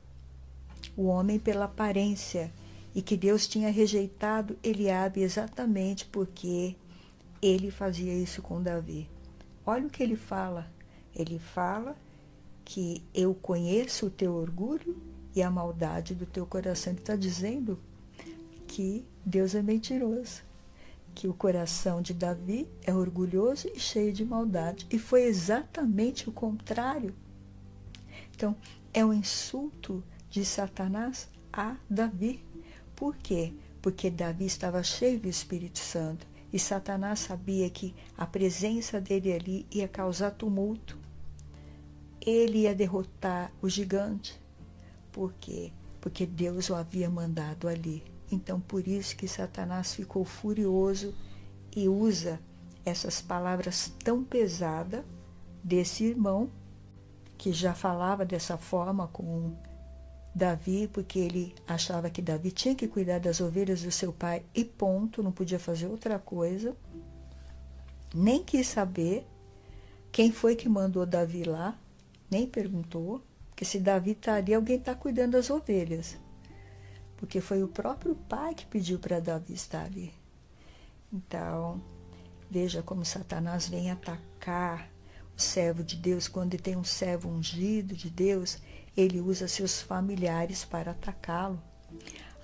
o 0.96 1.04
homem 1.04 1.38
pela 1.38 1.64
aparência 1.64 2.52
e 2.94 3.00
que 3.00 3.16
Deus 3.16 3.46
tinha 3.46 3.70
rejeitado 3.70 4.58
Eliabe 4.62 5.22
exatamente 5.22 6.04
porque 6.06 6.76
ele 7.40 7.70
fazia 7.70 8.12
isso 8.12 8.42
com 8.42 8.62
Davi. 8.62 9.08
Olha 9.64 9.86
o 9.86 9.90
que 9.90 10.02
ele 10.02 10.16
fala. 10.16 10.70
Ele 11.20 11.38
fala 11.38 11.96
que 12.64 13.02
eu 13.14 13.34
conheço 13.34 14.06
o 14.06 14.10
teu 14.10 14.34
orgulho 14.34 14.96
e 15.34 15.42
a 15.42 15.50
maldade 15.50 16.14
do 16.14 16.26
teu 16.26 16.46
coração. 16.46 16.92
Ele 16.92 17.00
está 17.00 17.16
dizendo 17.16 17.78
que 18.66 19.04
Deus 19.24 19.54
é 19.54 19.62
mentiroso, 19.62 20.42
que 21.14 21.28
o 21.28 21.34
coração 21.34 22.00
de 22.00 22.14
Davi 22.14 22.68
é 22.82 22.94
orgulhoso 22.94 23.68
e 23.74 23.78
cheio 23.78 24.12
de 24.12 24.24
maldade. 24.24 24.86
E 24.90 24.98
foi 24.98 25.24
exatamente 25.24 26.28
o 26.28 26.32
contrário. 26.32 27.14
Então, 28.34 28.56
é 28.94 29.04
um 29.04 29.12
insulto 29.12 30.02
de 30.30 30.44
Satanás 30.44 31.28
a 31.52 31.76
Davi. 31.88 32.42
Por 32.94 33.16
quê? 33.16 33.52
Porque 33.82 34.10
Davi 34.10 34.46
estava 34.46 34.82
cheio 34.82 35.18
do 35.18 35.28
Espírito 35.28 35.78
Santo 35.78 36.26
e 36.52 36.58
Satanás 36.58 37.20
sabia 37.20 37.68
que 37.70 37.94
a 38.16 38.26
presença 38.26 39.00
dele 39.00 39.32
ali 39.32 39.66
ia 39.70 39.88
causar 39.88 40.32
tumulto. 40.32 40.99
Ele 42.24 42.60
ia 42.60 42.74
derrotar 42.74 43.52
o 43.62 43.68
gigante. 43.68 44.40
Por 45.12 45.32
quê? 45.34 45.72
Porque 46.00 46.26
Deus 46.26 46.70
o 46.70 46.74
havia 46.74 47.08
mandado 47.08 47.68
ali. 47.68 48.02
Então, 48.30 48.60
por 48.60 48.86
isso 48.86 49.16
que 49.16 49.26
Satanás 49.26 49.94
ficou 49.94 50.24
furioso 50.24 51.14
e 51.74 51.88
usa 51.88 52.40
essas 52.84 53.20
palavras 53.20 53.92
tão 54.02 54.22
pesadas 54.22 55.04
desse 55.62 56.04
irmão 56.04 56.50
que 57.36 57.52
já 57.52 57.74
falava 57.74 58.24
dessa 58.24 58.56
forma 58.56 59.08
com 59.08 59.56
Davi, 60.34 60.88
porque 60.92 61.18
ele 61.18 61.54
achava 61.66 62.10
que 62.10 62.22
Davi 62.22 62.50
tinha 62.52 62.74
que 62.74 62.86
cuidar 62.86 63.18
das 63.18 63.40
ovelhas 63.40 63.82
do 63.82 63.90
seu 63.90 64.12
pai 64.12 64.44
e 64.54 64.64
ponto, 64.64 65.22
não 65.22 65.32
podia 65.32 65.58
fazer 65.58 65.86
outra 65.86 66.18
coisa. 66.18 66.76
Nem 68.14 68.42
quis 68.42 68.66
saber 68.68 69.26
quem 70.12 70.30
foi 70.30 70.54
que 70.54 70.68
mandou 70.68 71.06
Davi 71.06 71.44
lá, 71.44 71.78
nem 72.30 72.46
perguntou, 72.46 73.22
porque 73.48 73.64
se 73.64 73.78
Davi 73.78 74.12
está 74.12 74.34
ali, 74.34 74.54
alguém 74.54 74.76
está 74.76 74.94
cuidando 74.94 75.32
das 75.32 75.50
ovelhas. 75.50 76.16
Porque 77.16 77.40
foi 77.40 77.62
o 77.62 77.68
próprio 77.68 78.14
pai 78.14 78.54
que 78.54 78.64
pediu 78.64 78.98
para 78.98 79.20
Davi 79.20 79.52
estar 79.52 79.84
ali. 79.84 80.12
Então, 81.12 81.82
veja 82.50 82.82
como 82.82 83.04
Satanás 83.04 83.68
vem 83.68 83.90
atacar 83.90 84.90
o 85.36 85.40
servo 85.40 85.82
de 85.82 85.96
Deus, 85.96 86.28
quando 86.28 86.56
tem 86.56 86.76
um 86.76 86.84
servo 86.84 87.28
ungido 87.28 87.94
de 87.94 88.08
Deus, 88.08 88.58
ele 88.96 89.20
usa 89.20 89.48
seus 89.48 89.80
familiares 89.80 90.64
para 90.64 90.92
atacá-lo. 90.92 91.60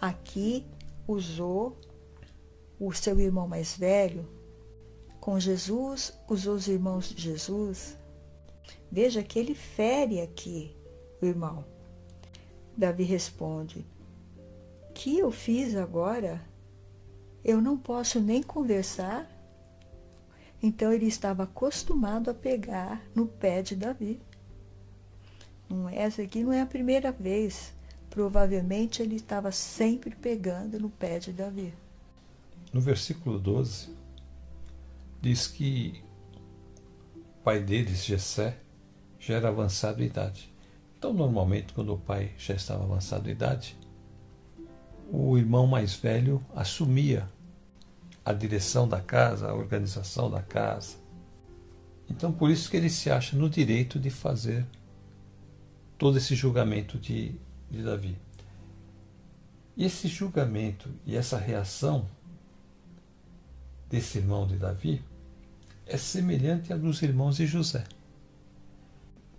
Aqui 0.00 0.66
usou 1.06 1.80
o 2.78 2.92
seu 2.92 3.18
irmão 3.18 3.48
mais 3.48 3.76
velho. 3.76 4.28
Com 5.20 5.40
Jesus, 5.40 6.12
usou 6.28 6.54
os 6.54 6.68
irmãos 6.68 7.08
de 7.08 7.22
Jesus. 7.22 7.96
Veja 8.90 9.22
que 9.22 9.38
ele 9.38 9.54
fere 9.54 10.20
aqui 10.20 10.74
o 11.20 11.26
irmão. 11.26 11.64
Davi 12.76 13.04
responde: 13.04 13.84
Que 14.94 15.18
eu 15.18 15.30
fiz 15.30 15.74
agora? 15.74 16.40
Eu 17.44 17.60
não 17.60 17.76
posso 17.78 18.20
nem 18.20 18.42
conversar. 18.42 19.30
Então 20.62 20.92
ele 20.92 21.06
estava 21.06 21.44
acostumado 21.44 22.30
a 22.30 22.34
pegar 22.34 23.02
no 23.14 23.26
pé 23.26 23.62
de 23.62 23.76
Davi. 23.76 24.20
Essa 25.92 26.22
aqui 26.22 26.42
não 26.42 26.52
é 26.52 26.60
a 26.60 26.66
primeira 26.66 27.12
vez. 27.12 27.72
Provavelmente 28.10 29.02
ele 29.02 29.16
estava 29.16 29.52
sempre 29.52 30.10
pegando 30.10 30.78
no 30.80 30.88
pé 30.88 31.18
de 31.18 31.32
Davi. 31.32 31.74
No 32.72 32.80
versículo 32.80 33.38
12, 33.38 33.90
diz 35.20 35.46
que 35.46 36.02
pai 37.46 37.60
deles, 37.60 38.04
Jessé, 38.04 38.58
já 39.20 39.34
era 39.34 39.50
avançado 39.50 40.02
em 40.02 40.06
idade. 40.06 40.52
Então, 40.98 41.12
normalmente, 41.12 41.72
quando 41.72 41.94
o 41.94 41.96
pai 41.96 42.32
já 42.36 42.54
estava 42.54 42.82
avançado 42.82 43.28
em 43.28 43.32
idade, 43.32 43.78
o 45.12 45.38
irmão 45.38 45.64
mais 45.64 45.94
velho 45.94 46.44
assumia 46.56 47.30
a 48.24 48.32
direção 48.32 48.88
da 48.88 49.00
casa, 49.00 49.48
a 49.48 49.54
organização 49.54 50.28
da 50.28 50.42
casa. 50.42 50.96
Então, 52.10 52.32
por 52.32 52.50
isso 52.50 52.68
que 52.68 52.76
ele 52.76 52.90
se 52.90 53.12
acha 53.12 53.36
no 53.36 53.48
direito 53.48 54.00
de 54.00 54.10
fazer 54.10 54.66
todo 55.96 56.18
esse 56.18 56.34
julgamento 56.34 56.98
de, 56.98 57.32
de 57.70 57.80
Davi. 57.80 58.18
E 59.76 59.84
esse 59.84 60.08
julgamento 60.08 60.90
e 61.06 61.14
essa 61.14 61.38
reação 61.38 62.08
desse 63.88 64.18
irmão 64.18 64.48
de 64.48 64.56
Davi 64.56 65.00
é 65.86 65.96
semelhante 65.96 66.72
à 66.72 66.76
dos 66.76 67.00
irmãos 67.02 67.36
de 67.36 67.46
José. 67.46 67.84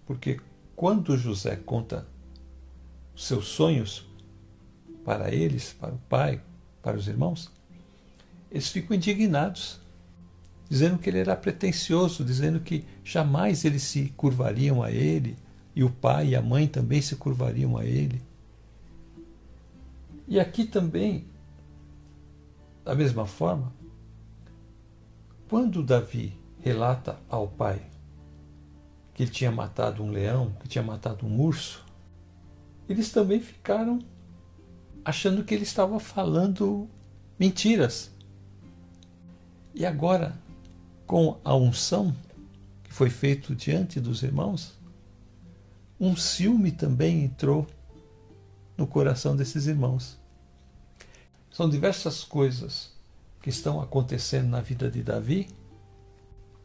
Porque 0.06 0.40
quando 0.76 1.18
José 1.18 1.58
conta 1.58 2.08
seus 3.16 3.48
sonhos 3.48 4.08
para 5.04 5.34
eles, 5.34 5.74
para 5.74 5.94
o 5.94 5.98
pai, 6.10 6.42
para 6.82 6.98
os 6.98 7.08
irmãos, 7.08 7.52
eles 8.50 8.70
ficam 8.70 8.96
indignados, 8.96 9.82
dizendo 10.70 10.98
que 10.98 11.10
ele 11.10 11.20
era 11.20 11.36
pretensioso, 11.36 12.24
dizendo 12.24 12.60
que 12.62 12.86
jamais 13.04 13.66
eles 13.66 13.84
se 13.84 14.14
curvariam 14.16 14.82
a 14.82 14.92
ele, 14.92 15.38
e 15.76 15.84
o 15.84 15.90
pai 15.90 16.30
e 16.30 16.36
a 16.36 16.42
mãe 16.42 16.68
também 16.68 17.02
se 17.02 17.16
curvariam 17.16 17.78
a 17.78 17.86
ele. 17.86 18.22
E 20.28 20.40
aqui 20.40 20.66
também, 20.66 21.26
da 22.84 22.96
mesma 22.96 23.26
forma, 23.26 23.72
quando 25.50 25.82
Davi 25.82 26.38
relata 26.60 27.18
ao 27.30 27.48
pai 27.48 27.82
que 29.14 29.24
ele 29.24 29.32
tinha 29.32 29.52
matado 29.52 30.04
um 30.04 30.12
leão, 30.12 30.54
que 30.60 30.68
tinha 30.68 30.84
matado 30.84 31.26
um 31.26 31.40
urso, 31.40 31.84
eles 32.88 33.12
também 33.12 33.40
ficaram 33.40 34.00
achando 35.04 35.44
que 35.44 35.54
ele 35.54 35.64
estava 35.64 36.00
falando 36.00 36.90
mentiras. 37.40 38.12
E 39.74 39.86
agora, 39.86 40.38
com 41.06 41.40
a 41.44 41.56
unção 41.56 42.14
que 42.84 42.92
foi 42.92 43.10
feito 43.10 43.56
diante 43.56 44.00
dos 44.00 44.24
irmãos, 44.24 44.74
um 46.00 46.16
ciúme 46.16 46.72
também 46.72 47.24
entrou 47.24 47.66
no 48.78 48.86
coração 48.86 49.36
desses 49.36 49.66
irmãos. 49.66 50.18
São 51.50 51.70
diversas 51.70 52.24
coisas 52.24 52.97
que 53.48 53.52
estão 53.52 53.80
acontecendo 53.80 54.50
na 54.50 54.60
vida 54.60 54.92
de 54.92 55.02
Davi 55.02 55.48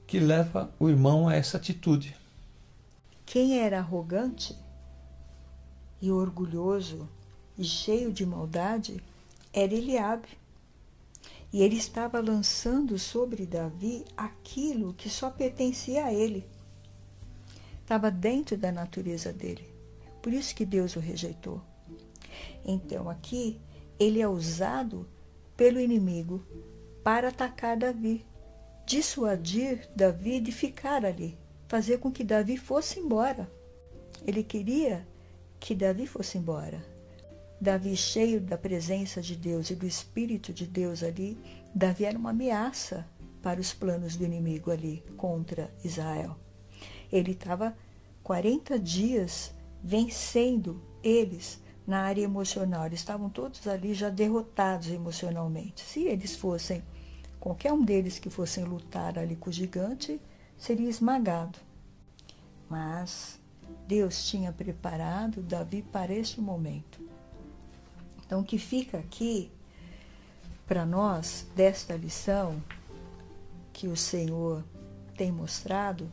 que 0.05 0.19
leva 0.19 0.75
o 0.81 0.89
irmão 0.89 1.29
a 1.29 1.37
essa 1.37 1.57
atitude. 1.57 2.17
Quem 3.25 3.61
era 3.61 3.79
arrogante 3.79 4.59
e 6.01 6.11
orgulhoso 6.11 7.09
e 7.57 7.63
cheio 7.63 8.13
de 8.13 8.27
maldade 8.27 9.01
era 9.53 9.73
Eliabe. 9.73 10.27
E 11.53 11.63
ele 11.63 11.77
estava 11.77 12.19
lançando 12.19 12.99
sobre 12.99 13.47
Davi 13.47 14.05
aquilo 14.17 14.93
que 14.93 15.09
só 15.09 15.31
pertencia 15.31 16.07
a 16.07 16.13
ele. 16.13 16.45
Estava 17.81 18.11
dentro 18.11 18.57
da 18.57 18.73
natureza 18.73 19.33
dele. 19.33 19.73
Por 20.21 20.33
isso 20.33 20.53
que 20.53 20.67
Deus 20.67 20.97
o 20.97 20.99
rejeitou. 20.99 21.63
Então 22.65 23.09
aqui 23.09 23.61
ele 24.01 24.21
é 24.21 24.27
usado 24.27 25.07
pelo 25.57 25.79
inimigo 25.79 26.45
para 27.03 27.29
atacar 27.29 27.77
Davi, 27.77 28.25
dissuadir 28.87 29.89
Davi 29.95 30.41
de 30.41 30.53
ficar 30.53 31.05
ali, 31.05 31.39
fazer 31.69 31.99
com 31.99 32.11
que 32.11 32.25
Davi 32.25 32.57
fosse 32.57 33.01
embora. 33.01 33.51
Ele 34.27 34.43
queria 34.43 35.07
que 35.59 35.75
Davi 35.75 36.07
fosse 36.07 36.39
embora. 36.39 36.85
Davi, 37.61 37.97
cheio 37.97 38.41
da 38.41 38.59
presença 38.59 39.21
de 39.21 39.37
Deus 39.37 39.71
e 39.71 39.77
do 39.77 39.87
Espírito 39.87 40.53
de 40.53 40.67
Deus 40.67 41.03
ali, 41.03 41.39
Davi 41.75 42.05
era 42.05 42.19
uma 42.19 42.31
ameaça 42.31 43.07
para 43.41 43.61
os 43.61 43.73
planos 43.73 44.17
do 44.17 44.25
inimigo 44.25 44.71
ali 44.71 45.05
contra 45.17 45.73
Israel. 45.85 46.37
Ele 47.11 47.33
estava 47.33 47.77
40 48.23 48.79
dias 48.79 49.55
vencendo 49.83 50.83
eles 51.03 51.61
na 51.87 52.03
área 52.03 52.23
emocional. 52.23 52.87
Eles 52.87 53.01
estavam 53.01 53.29
todos 53.29 53.67
ali 53.67 53.95
já 53.95 54.09
derrotados 54.09 54.89
emocionalmente. 54.89 55.83
Se 55.83 56.05
eles 56.05 56.35
fossem, 56.37 56.83
qualquer 57.43 57.73
um 57.73 57.85
deles 57.85 58.21
que 58.21 58.31
fossem 58.31 58.63
lutar 58.63 59.19
ali 59.19 59.35
com 59.35 59.51
o 59.51 59.53
gigante, 59.53 60.21
seria 60.57 60.89
esmagado. 60.89 61.59
Mas 62.71 63.37
Deus 63.85 64.25
tinha 64.27 64.53
preparado 64.53 65.43
Davi 65.43 65.83
para 65.83 66.15
este 66.15 66.41
momento. 66.41 67.01
Então, 68.25 68.43
o 68.43 68.45
que 68.45 68.59
fica 68.59 68.99
aqui 68.99 69.51
para 70.69 70.87
nós 70.87 71.45
desta 71.57 71.97
lição 71.97 72.63
que 73.73 73.89
o 73.89 73.97
Senhor 73.97 74.63
tem 75.17 75.33
mostrado 75.33 76.09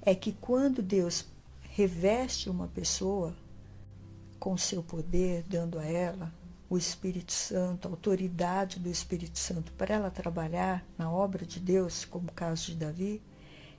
é 0.00 0.12
que 0.12 0.32
quando 0.32 0.82
Deus 0.82 1.24
reveste 1.70 2.50
uma 2.50 2.66
pessoa 2.66 3.32
com 4.40 4.56
seu 4.56 4.82
poder, 4.82 5.44
dando 5.48 5.78
a 5.78 5.84
ela 5.84 6.32
o 6.72 6.78
Espírito 6.78 7.34
Santo, 7.34 7.86
a 7.86 7.90
autoridade 7.90 8.80
do 8.80 8.88
Espírito 8.88 9.38
Santo 9.38 9.70
para 9.72 9.94
ela 9.94 10.10
trabalhar 10.10 10.82
na 10.96 11.12
obra 11.12 11.44
de 11.44 11.60
Deus, 11.60 12.06
como 12.06 12.28
o 12.30 12.32
caso 12.32 12.70
de 12.70 12.76
Davi, 12.76 13.20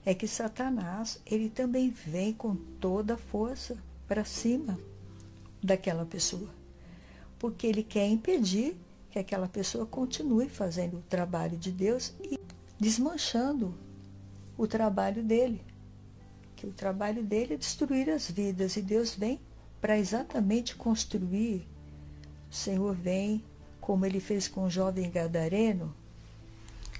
é 0.05 0.13
que 0.13 0.27
Satanás, 0.27 1.19
ele 1.25 1.49
também 1.49 1.89
vem 1.89 2.31
com 2.33 2.55
toda 2.55 3.15
a 3.15 3.17
força 3.17 3.75
para 4.07 4.23
cima 4.23 4.79
daquela 5.63 6.05
pessoa. 6.05 6.47
Porque 7.39 7.65
ele 7.65 7.81
quer 7.81 8.07
impedir 8.07 8.77
que 9.09 9.17
aquela 9.17 9.47
pessoa 9.47 9.87
continue 9.87 10.47
fazendo 10.47 10.97
o 10.97 11.03
trabalho 11.09 11.57
de 11.57 11.71
Deus 11.71 12.13
e 12.21 12.39
desmanchando 12.79 13.73
o 14.55 14.67
trabalho 14.67 15.23
dele. 15.23 15.63
Que 16.55 16.67
o 16.67 16.71
trabalho 16.71 17.23
dele 17.23 17.55
é 17.55 17.57
destruir 17.57 18.07
as 18.11 18.29
vidas 18.29 18.77
e 18.77 18.83
Deus 18.83 19.15
vem 19.15 19.41
para 19.81 19.97
exatamente 19.97 20.75
construir. 20.75 21.72
O 22.53 22.55
Senhor 22.55 22.93
vem, 22.93 23.43
como 23.81 24.05
ele 24.05 24.19
fez 24.19 24.47
com 24.47 24.65
o 24.65 24.69
jovem 24.69 25.09
gadareno, 25.09 25.91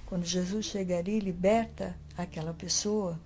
quando 0.08 0.26
Jesus 0.26 0.66
chega 0.66 0.98
ali, 0.98 1.20
liberta 1.20 1.96
aquela 2.18 2.56
pessoa. 2.56 3.20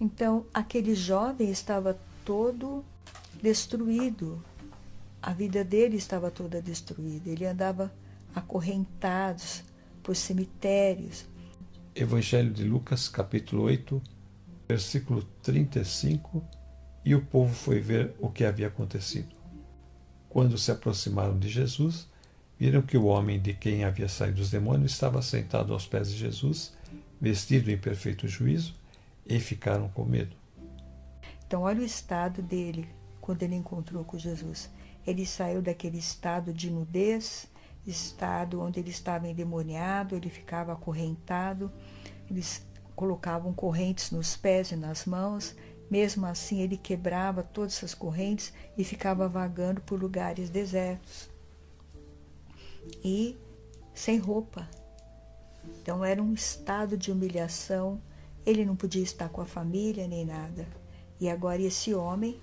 Então, 0.00 0.46
aquele 0.54 0.94
jovem 0.94 1.50
estava 1.50 1.98
todo 2.24 2.84
destruído. 3.42 4.40
A 5.20 5.32
vida 5.32 5.64
dele 5.64 5.96
estava 5.96 6.30
toda 6.30 6.62
destruída. 6.62 7.28
Ele 7.28 7.44
andava 7.44 7.92
acorrentado 8.32 9.42
por 10.04 10.14
cemitérios. 10.14 11.26
Evangelho 11.96 12.52
de 12.52 12.62
Lucas, 12.62 13.08
capítulo 13.08 13.64
8, 13.64 14.00
versículo 14.68 15.24
35 15.42 16.44
e 17.04 17.12
o 17.16 17.24
povo 17.24 17.52
foi 17.52 17.80
ver 17.80 18.14
o 18.20 18.28
que 18.28 18.44
havia 18.44 18.68
acontecido. 18.68 19.37
Quando 20.38 20.56
se 20.56 20.70
aproximaram 20.70 21.36
de 21.36 21.48
Jesus, 21.48 22.06
viram 22.56 22.80
que 22.80 22.96
o 22.96 23.06
homem 23.06 23.40
de 23.40 23.54
quem 23.54 23.82
havia 23.82 24.08
saído 24.08 24.40
os 24.40 24.52
demônios 24.52 24.92
estava 24.92 25.20
sentado 25.20 25.72
aos 25.72 25.84
pés 25.84 26.12
de 26.12 26.16
Jesus, 26.16 26.76
vestido 27.20 27.72
em 27.72 27.76
perfeito 27.76 28.28
juízo, 28.28 28.72
e 29.26 29.40
ficaram 29.40 29.88
com 29.88 30.04
medo. 30.04 30.36
Então, 31.44 31.62
olha 31.62 31.80
o 31.80 31.84
estado 31.84 32.40
dele 32.40 32.88
quando 33.20 33.42
ele 33.42 33.56
encontrou 33.56 34.04
com 34.04 34.16
Jesus. 34.16 34.70
Ele 35.04 35.26
saiu 35.26 35.60
daquele 35.60 35.98
estado 35.98 36.52
de 36.52 36.70
nudez, 36.70 37.48
estado 37.84 38.60
onde 38.60 38.78
ele 38.78 38.90
estava 38.90 39.26
endemoniado, 39.26 40.14
ele 40.14 40.30
ficava 40.30 40.72
acorrentado, 40.72 41.68
eles 42.30 42.64
colocavam 42.94 43.52
correntes 43.52 44.12
nos 44.12 44.36
pés 44.36 44.70
e 44.70 44.76
nas 44.76 45.04
mãos, 45.04 45.56
mesmo 45.90 46.26
assim, 46.26 46.60
ele 46.60 46.76
quebrava 46.76 47.42
todas 47.42 47.76
essas 47.76 47.94
correntes 47.94 48.52
e 48.76 48.84
ficava 48.84 49.28
vagando 49.28 49.80
por 49.80 50.00
lugares 50.00 50.50
desertos. 50.50 51.30
E 53.02 53.36
sem 53.94 54.18
roupa. 54.18 54.68
Então 55.80 56.04
era 56.04 56.22
um 56.22 56.34
estado 56.34 56.96
de 56.96 57.10
humilhação. 57.10 58.00
Ele 58.44 58.64
não 58.64 58.76
podia 58.76 59.02
estar 59.02 59.28
com 59.28 59.40
a 59.40 59.46
família 59.46 60.06
nem 60.06 60.24
nada. 60.24 60.66
E 61.20 61.28
agora 61.28 61.60
esse 61.60 61.94
homem, 61.94 62.38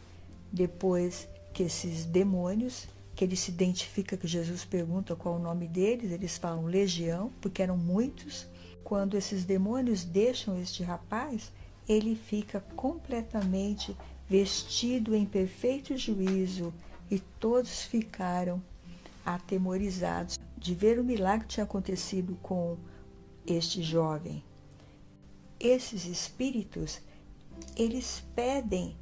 depois 0.51 1.27
que 1.53 1.63
esses 1.63 2.05
demônios, 2.05 2.87
que 3.15 3.23
ele 3.23 3.35
se 3.35 3.49
identifica, 3.49 4.17
que 4.17 4.27
Jesus 4.27 4.65
pergunta 4.65 5.15
qual 5.15 5.35
o 5.35 5.39
nome 5.39 5.67
deles, 5.67 6.11
eles 6.11 6.37
falam 6.37 6.65
legião, 6.65 7.31
porque 7.39 7.61
eram 7.61 7.77
muitos. 7.77 8.45
Quando 8.83 9.15
esses 9.17 9.45
demônios 9.45 10.03
deixam 10.03 10.61
este 10.61 10.83
rapaz, 10.83 11.51
ele 11.87 12.15
fica 12.15 12.59
completamente 12.75 13.95
vestido 14.27 15.15
em 15.15 15.25
perfeito 15.25 15.95
juízo 15.97 16.73
e 17.09 17.19
todos 17.19 17.83
ficaram 17.83 18.61
atemorizados 19.25 20.39
de 20.57 20.73
ver 20.73 20.99
o 20.99 21.03
milagre 21.03 21.47
que 21.47 21.53
tinha 21.53 21.63
acontecido 21.63 22.37
com 22.41 22.77
este 23.45 23.83
jovem. 23.83 24.43
Esses 25.59 26.05
espíritos, 26.05 27.01
eles 27.75 28.23
pedem 28.35 28.95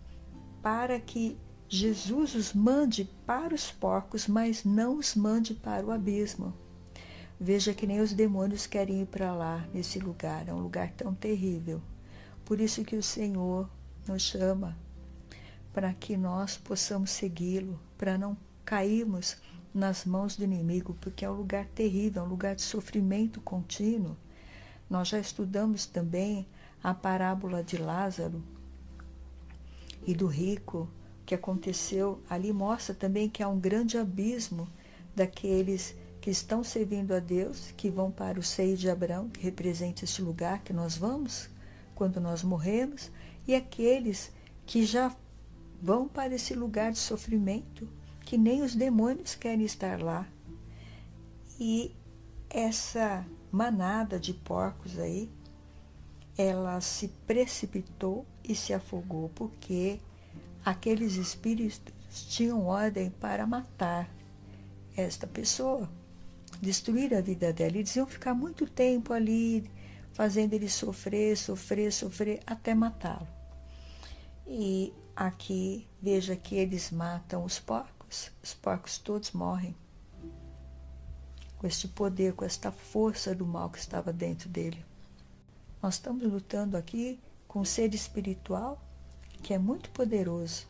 para 0.61 0.99
que 0.99 1.37
Jesus 1.67 2.35
os 2.35 2.53
mande 2.53 3.09
para 3.25 3.55
os 3.55 3.71
porcos, 3.71 4.27
mas 4.27 4.63
não 4.63 4.97
os 4.97 5.15
mande 5.15 5.53
para 5.53 5.85
o 5.85 5.91
abismo. 5.91 6.53
Veja 7.39 7.73
que 7.73 7.87
nem 7.87 7.99
os 7.99 8.13
demônios 8.13 8.67
querem 8.67 9.01
ir 9.01 9.07
para 9.07 9.33
lá, 9.33 9.67
nesse 9.73 9.99
lugar, 9.99 10.47
é 10.47 10.53
um 10.53 10.61
lugar 10.61 10.91
tão 10.91 11.13
terrível. 11.15 11.81
Por 12.45 12.59
isso 12.59 12.83
que 12.83 12.95
o 12.95 13.03
Senhor 13.03 13.69
nos 14.07 14.21
chama 14.21 14.77
para 15.73 15.93
que 15.93 16.15
nós 16.15 16.57
possamos 16.57 17.09
segui-lo, 17.11 17.79
para 17.97 18.17
não 18.17 18.37
cairmos 18.63 19.37
nas 19.73 20.05
mãos 20.05 20.35
do 20.35 20.43
inimigo, 20.43 20.95
porque 21.01 21.25
é 21.25 21.29
um 21.29 21.33
lugar 21.33 21.65
terrível, 21.67 22.21
é 22.21 22.25
um 22.25 22.29
lugar 22.29 22.55
de 22.55 22.61
sofrimento 22.61 23.41
contínuo. 23.41 24.15
Nós 24.89 25.07
já 25.07 25.19
estudamos 25.19 25.85
também 25.85 26.45
a 26.83 26.93
parábola 26.93 27.63
de 27.63 27.77
Lázaro 27.77 28.43
e 30.05 30.13
do 30.13 30.27
rico 30.27 30.87
que 31.25 31.33
aconteceu 31.33 32.21
ali 32.29 32.51
mostra 32.51 32.93
também 32.93 33.29
que 33.29 33.41
há 33.41 33.47
um 33.47 33.59
grande 33.59 33.97
abismo 33.97 34.67
daqueles 35.15 35.95
que 36.19 36.29
estão 36.29 36.63
servindo 36.63 37.13
a 37.13 37.19
Deus, 37.19 37.71
que 37.75 37.89
vão 37.89 38.11
para 38.11 38.39
o 38.39 38.43
seio 38.43 38.77
de 38.77 38.89
Abraão, 38.89 39.29
que 39.29 39.41
representa 39.41 40.05
esse 40.05 40.21
lugar 40.21 40.61
que 40.63 40.71
nós 40.71 40.95
vamos 40.95 41.49
quando 41.95 42.19
nós 42.19 42.43
morremos, 42.43 43.11
e 43.47 43.55
aqueles 43.55 44.31
que 44.65 44.85
já 44.85 45.15
vão 45.81 46.07
para 46.07 46.33
esse 46.33 46.53
lugar 46.53 46.91
de 46.91 46.99
sofrimento, 46.99 47.89
que 48.21 48.37
nem 48.37 48.61
os 48.61 48.73
demônios 48.73 49.35
querem 49.35 49.65
estar 49.65 50.01
lá. 50.01 50.27
E 51.59 51.93
essa 52.49 53.25
manada 53.51 54.19
de 54.19 54.33
porcos 54.33 54.97
aí, 54.97 55.29
ela 56.37 56.79
se 56.81 57.09
precipitou 57.27 58.25
e 58.43 58.55
se 58.55 58.73
afogou, 58.73 59.29
porque 59.35 59.99
aqueles 60.63 61.15
espíritos 61.15 61.81
tinham 62.29 62.65
ordem 62.65 63.09
para 63.09 63.45
matar 63.45 64.09
esta 64.95 65.27
pessoa, 65.27 65.89
destruir 66.61 67.13
a 67.13 67.21
vida 67.21 67.51
dela. 67.51 67.77
Eles 67.77 67.95
iam 67.95 68.07
ficar 68.07 68.33
muito 68.33 68.65
tempo 68.67 69.13
ali, 69.13 69.69
fazendo 70.13 70.53
ele 70.53 70.69
sofrer, 70.69 71.35
sofrer, 71.35 71.91
sofrer, 71.91 72.41
até 72.45 72.73
matá-lo. 72.73 73.27
E 74.47 74.93
aqui, 75.15 75.87
veja 76.01 76.35
que 76.35 76.55
eles 76.55 76.91
matam 76.91 77.43
os 77.43 77.59
porcos, 77.59 78.31
os 78.41 78.53
porcos 78.53 78.97
todos 78.97 79.31
morrem. 79.31 79.75
Com 81.57 81.67
este 81.67 81.87
poder, 81.87 82.33
com 82.33 82.45
esta 82.45 82.71
força 82.71 83.33
do 83.33 83.45
mal 83.45 83.69
que 83.69 83.79
estava 83.79 84.13
dentro 84.13 84.49
dele. 84.49 84.83
Nós 85.81 85.95
estamos 85.95 86.23
lutando 86.23 86.77
aqui 86.77 87.19
com 87.47 87.61
um 87.61 87.65
ser 87.65 87.93
espiritual 87.93 88.81
que 89.41 89.53
é 89.53 89.57
muito 89.57 89.89
poderoso. 89.89 90.67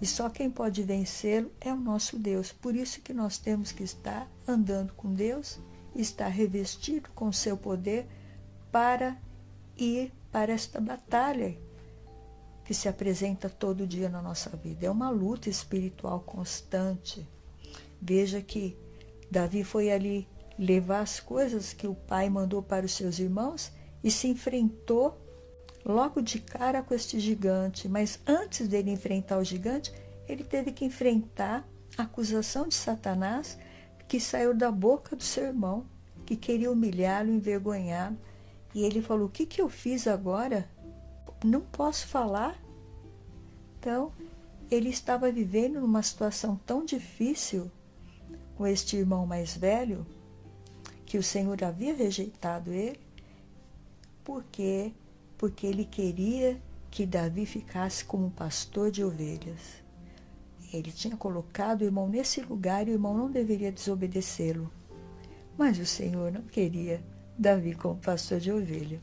E 0.00 0.06
só 0.06 0.28
quem 0.28 0.50
pode 0.50 0.82
vencê-lo 0.82 1.50
é 1.60 1.72
o 1.72 1.76
nosso 1.76 2.18
Deus. 2.18 2.50
Por 2.50 2.74
isso 2.74 3.00
que 3.00 3.14
nós 3.14 3.38
temos 3.38 3.70
que 3.70 3.84
estar 3.84 4.28
andando 4.46 4.92
com 4.94 5.14
Deus, 5.14 5.60
estar 5.94 6.28
revestido 6.28 7.08
com 7.14 7.30
seu 7.30 7.56
poder 7.56 8.06
para 8.72 9.16
ir 9.76 10.12
para 10.32 10.52
esta 10.52 10.80
batalha 10.80 11.56
que 12.64 12.72
se 12.72 12.88
apresenta 12.88 13.48
todo 13.48 13.86
dia 13.86 14.08
na 14.08 14.22
nossa 14.22 14.50
vida. 14.56 14.86
É 14.86 14.90
uma 14.90 15.10
luta 15.10 15.50
espiritual 15.50 16.20
constante. 16.20 17.28
Veja 18.00 18.40
que 18.40 18.76
Davi 19.30 19.62
foi 19.62 19.92
ali 19.92 20.26
levar 20.58 21.00
as 21.00 21.20
coisas 21.20 21.72
que 21.72 21.86
o 21.86 21.94
pai 21.94 22.28
mandou 22.30 22.62
para 22.62 22.86
os 22.86 22.92
seus 22.92 23.18
irmãos 23.18 23.70
e 24.02 24.10
se 24.10 24.28
enfrentou 24.28 25.20
logo 25.84 26.20
de 26.20 26.38
cara 26.40 26.82
com 26.82 26.94
este 26.94 27.18
gigante. 27.20 27.88
Mas 27.88 28.18
antes 28.26 28.68
dele 28.68 28.90
enfrentar 28.90 29.38
o 29.38 29.44
gigante, 29.44 29.92
ele 30.28 30.44
teve 30.44 30.72
que 30.72 30.84
enfrentar 30.84 31.68
a 31.98 32.04
acusação 32.04 32.68
de 32.68 32.74
Satanás 32.74 33.58
que 34.08 34.20
saiu 34.20 34.54
da 34.54 34.70
boca 34.70 35.16
do 35.16 35.22
seu 35.22 35.44
irmão, 35.44 35.86
que 36.26 36.36
queria 36.36 36.70
humilhá-lo, 36.70 37.30
envergonhá-lo. 37.30 38.18
E 38.74 38.84
ele 38.84 39.02
falou: 39.02 39.26
O 39.26 39.30
que, 39.30 39.46
que 39.46 39.60
eu 39.60 39.68
fiz 39.68 40.06
agora? 40.06 40.68
Não 41.44 41.60
posso 41.60 42.06
falar. 42.06 42.60
Então, 43.78 44.12
ele 44.70 44.88
estava 44.88 45.30
vivendo 45.30 45.80
numa 45.80 46.02
situação 46.02 46.58
tão 46.64 46.84
difícil 46.84 47.70
com 48.56 48.66
este 48.66 48.96
irmão 48.96 49.26
mais 49.26 49.56
velho, 49.56 50.06
que 51.04 51.18
o 51.18 51.22
Senhor 51.22 51.62
havia 51.64 51.94
rejeitado 51.94 52.72
ele, 52.72 53.00
porque 54.24 54.92
porque 55.36 55.66
ele 55.66 55.84
queria 55.84 56.62
que 56.88 57.04
Davi 57.04 57.44
ficasse 57.44 58.04
como 58.04 58.30
pastor 58.30 58.92
de 58.92 59.02
ovelhas. 59.02 59.82
Ele 60.72 60.92
tinha 60.92 61.16
colocado 61.16 61.80
o 61.80 61.84
irmão 61.84 62.08
nesse 62.08 62.40
lugar 62.42 62.86
e 62.86 62.92
o 62.92 62.94
irmão 62.94 63.16
não 63.16 63.28
deveria 63.28 63.72
desobedecê-lo. 63.72 64.70
Mas 65.58 65.80
o 65.80 65.84
Senhor 65.84 66.30
não 66.30 66.42
queria 66.42 67.02
Davi 67.38 67.74
como 67.74 67.96
pastor 67.96 68.40
de 68.40 68.52
ovelha. 68.52 69.00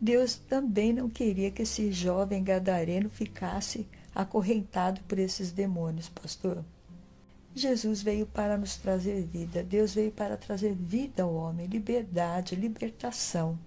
Deus 0.00 0.36
também 0.36 0.92
não 0.92 1.08
queria 1.08 1.50
que 1.50 1.62
esse 1.62 1.90
jovem 1.92 2.42
gadareno 2.42 3.08
ficasse 3.08 3.86
acorrentado 4.14 5.00
por 5.08 5.18
esses 5.18 5.50
demônios, 5.50 6.08
pastor. 6.08 6.64
Jesus 7.54 8.02
veio 8.02 8.26
para 8.26 8.58
nos 8.58 8.76
trazer 8.76 9.22
vida, 9.22 9.62
Deus 9.62 9.94
veio 9.94 10.10
para 10.10 10.36
trazer 10.36 10.74
vida 10.74 11.22
ao 11.22 11.32
homem, 11.32 11.66
liberdade, 11.66 12.56
libertação. 12.56 13.58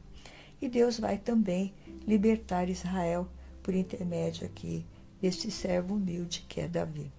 E 0.62 0.68
Deus 0.68 1.00
vai 1.00 1.18
também 1.18 1.74
libertar 2.06 2.70
Israel 2.70 3.28
por 3.64 3.74
intermédio 3.74 4.46
aqui 4.46 4.86
deste 5.22 5.50
servo 5.50 5.96
humilde 5.96 6.46
que 6.48 6.62
é 6.62 6.68
Davi. 6.68 7.12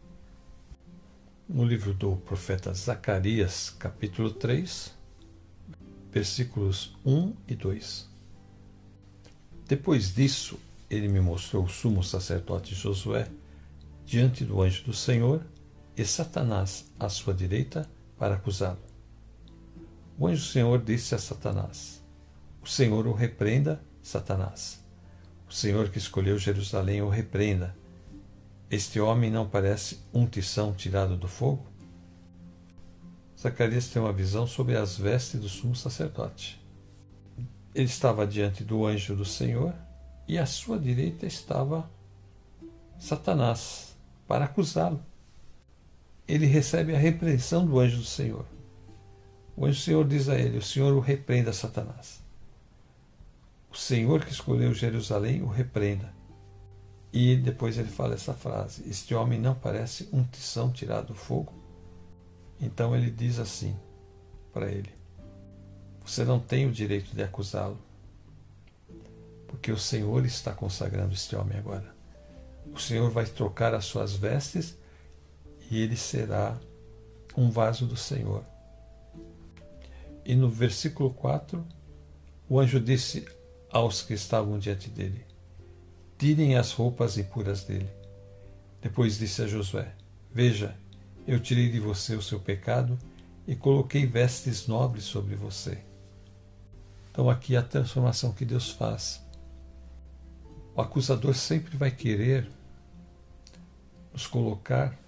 No 1.49 1.65
livro 1.65 1.95
do 1.95 2.17
profeta 2.17 2.75
Zacarias, 2.75 3.71
capítulo 3.71 4.31
3, 4.31 4.98
versículos 6.19 6.97
1 7.07 7.33
e 7.47 7.55
2. 7.55 8.09
Depois 9.69 10.13
disso, 10.13 10.59
ele 10.91 11.07
me 11.07 11.21
mostrou 11.21 11.63
o 11.63 11.69
sumo 11.69 12.03
sacerdote 12.03 12.75
Josué 12.75 13.29
diante 14.05 14.45
do 14.45 14.61
anjo 14.61 14.83
do 14.83 14.93
Senhor 14.93 15.47
e 15.97 16.05
Satanás 16.05 16.91
à 16.99 17.09
sua 17.09 17.33
direita 17.33 17.89
para 18.19 18.35
acusá-lo. 18.35 18.81
O 20.19 20.27
anjo 20.27 20.43
do 20.43 20.49
Senhor 20.49 20.83
disse 20.83 21.15
a 21.15 21.19
Satanás: 21.19 22.03
o 22.61 22.67
Senhor 22.67 23.07
o 23.07 23.13
repreenda, 23.13 23.81
Satanás. 24.03 24.85
O 25.49 25.53
Senhor 25.53 25.89
que 25.89 25.99
escolheu 25.99 26.37
Jerusalém 26.37 27.01
o 27.01 27.09
repreenda. 27.09 27.77
Este 28.69 28.99
homem 28.99 29.31
não 29.31 29.49
parece 29.49 30.01
um 30.13 30.27
tição 30.27 30.75
tirado 30.75 31.17
do 31.17 31.29
fogo? 31.29 31.65
Zacarias 33.41 33.89
tem 33.89 34.03
uma 34.03 34.13
visão 34.13 34.49
sobre 34.49 34.77
as 34.77 34.99
vestes 34.99 35.41
do 35.41 35.49
sumo 35.49 35.77
sacerdote. 35.77 36.61
Ele 37.73 37.87
estava 37.87 38.27
diante 38.27 38.65
do 38.65 38.85
anjo 38.85 39.15
do 39.15 39.25
Senhor 39.25 39.73
e 40.27 40.37
à 40.37 40.45
sua 40.45 40.77
direita 40.77 41.25
estava 41.25 41.89
Satanás 42.99 43.97
para 44.27 44.47
acusá-lo. 44.47 45.01
Ele 46.27 46.47
recebe 46.47 46.95
a 46.95 46.99
repreensão 46.99 47.65
do 47.65 47.79
anjo 47.79 47.99
do 47.99 48.05
Senhor. 48.05 48.45
O 49.57 49.67
anjo 49.67 49.79
do 49.79 49.85
Senhor 49.85 50.09
diz 50.09 50.29
a 50.29 50.37
ele: 50.37 50.59
O 50.59 50.63
Senhor 50.63 50.93
o 50.93 51.01
repreenda, 51.01 51.53
Satanás. 51.53 52.21
O 53.71 53.77
Senhor 53.77 54.25
que 54.25 54.33
escolheu 54.33 54.75
Jerusalém 54.75 55.43
o 55.43 55.47
repreenda. 55.47 56.13
E 57.13 57.37
depois 57.37 57.79
ele 57.79 57.89
fala 57.89 58.15
essa 58.15 58.35
frase: 58.35 58.83
Este 58.89 59.15
homem 59.15 59.41
não 59.41 59.55
parece 59.55 60.09
um 60.13 60.25
tição 60.25 60.73
tirado 60.73 61.09
do 61.09 61.15
fogo? 61.15 61.58
Então 62.61 62.95
ele 62.95 63.11
diz 63.11 63.39
assim 63.39 63.77
para 64.53 64.71
ele: 64.71 64.91
Você 66.05 66.25
não 66.25 66.41
tem 66.41 66.67
o 66.67 66.73
direito 66.73 67.15
de 67.15 67.23
acusá-lo, 67.23 67.79
porque 69.47 69.71
o 69.71 69.79
Senhor 69.79 70.25
está 70.25 70.53
consagrando 70.53 71.15
este 71.15 71.37
homem 71.37 71.59
agora. 71.59 71.95
O 72.73 72.79
Senhor 72.79 73.11
vai 73.11 73.25
trocar 73.25 73.75
as 73.75 73.85
suas 73.85 74.15
vestes 74.15 74.77
e 75.71 75.81
ele 75.81 75.97
será 75.97 76.59
um 77.37 77.51
vaso 77.51 77.87
do 77.87 77.97
Senhor. 77.97 78.45
E 80.25 80.35
no 80.35 80.51
versículo 80.51 81.11
4, 81.11 81.65
o 82.49 82.59
anjo 82.59 82.81
disse 82.81 83.27
aos 83.71 84.03
que 84.03 84.15
estavam 84.15 84.59
diante 84.59 84.91
dele: 84.91 85.25
Tirem 86.19 86.57
as 86.57 86.73
roupas 86.73 87.17
impuras 87.17 87.65
dele. 87.65 87.89
Depois 88.83 89.19
disse 89.19 89.43
a 89.43 89.47
Josué: 89.47 89.95
Veja, 90.33 90.77
eu 91.29 91.39
tirei 91.39 91.71
de 91.71 91.79
você 91.79 92.15
o 92.15 92.23
seu 92.23 92.41
pecado 92.41 92.99
e 93.47 93.55
coloquei 93.55 94.07
vestes 94.07 94.67
nobres 94.67 95.05
sobre 95.05 95.37
você. 95.37 95.85
Então, 97.11 97.29
aqui 97.29 97.55
a 97.55 97.63
transformação 97.63 98.33
que 98.33 98.47
Deus 98.47 98.71
faz. 98.71 99.23
O 100.75 100.81
acusador 100.81 101.35
sempre 101.35 101.77
vai 101.77 101.91
querer 101.91 102.49
nos 104.11 104.27
colocar 104.27 104.99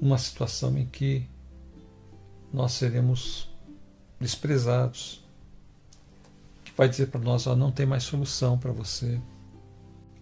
numa 0.00 0.18
situação 0.18 0.76
em 0.76 0.84
que 0.84 1.24
nós 2.52 2.72
seremos 2.72 3.48
desprezados, 4.18 5.24
vai 6.76 6.88
dizer 6.88 7.06
para 7.06 7.20
nós: 7.20 7.46
ó, 7.46 7.54
não 7.54 7.70
tem 7.70 7.86
mais 7.86 8.02
solução 8.02 8.58
para 8.58 8.72
você. 8.72 9.20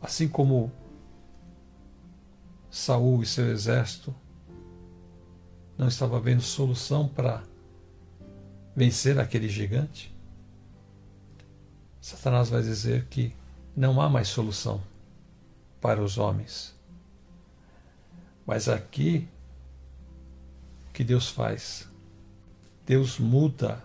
Assim 0.03 0.28
como 0.28 0.70
Saul 2.70 3.22
e 3.22 3.26
seu 3.26 3.51
exército 3.51 4.14
não 5.82 5.88
estava 5.88 6.20
vendo 6.20 6.40
solução 6.40 7.08
para 7.08 7.42
vencer 8.74 9.18
aquele 9.18 9.48
gigante, 9.48 10.14
Satanás 12.00 12.48
vai 12.48 12.62
dizer 12.62 13.06
que 13.06 13.34
não 13.76 14.00
há 14.00 14.08
mais 14.08 14.28
solução 14.28 14.80
para 15.80 16.02
os 16.02 16.18
homens. 16.18 16.74
Mas 18.46 18.68
aqui, 18.68 19.28
o 20.88 20.92
que 20.92 21.02
Deus 21.02 21.28
faz? 21.28 21.88
Deus 22.86 23.18
muda 23.18 23.82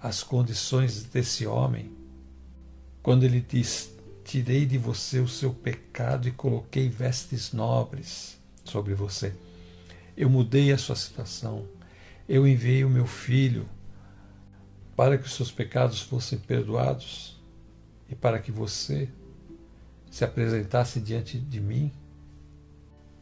as 0.00 0.22
condições 0.22 1.04
desse 1.04 1.46
homem, 1.46 1.94
quando 3.02 3.24
ele 3.24 3.40
diz: 3.40 3.90
Tirei 4.24 4.64
de 4.64 4.78
você 4.78 5.18
o 5.18 5.28
seu 5.28 5.52
pecado 5.52 6.28
e 6.28 6.32
coloquei 6.32 6.88
vestes 6.88 7.52
nobres 7.52 8.38
sobre 8.64 8.94
você. 8.94 9.34
Eu 10.18 10.28
mudei 10.28 10.72
a 10.72 10.76
sua 10.76 10.96
situação. 10.96 11.68
Eu 12.28 12.44
enviei 12.44 12.84
o 12.84 12.90
meu 12.90 13.06
filho 13.06 13.68
para 14.96 15.16
que 15.16 15.24
os 15.24 15.32
seus 15.32 15.52
pecados 15.52 16.00
fossem 16.00 16.36
perdoados 16.40 17.40
e 18.08 18.16
para 18.16 18.40
que 18.40 18.50
você 18.50 19.08
se 20.10 20.24
apresentasse 20.24 21.00
diante 21.00 21.38
de 21.38 21.60
mim 21.60 21.92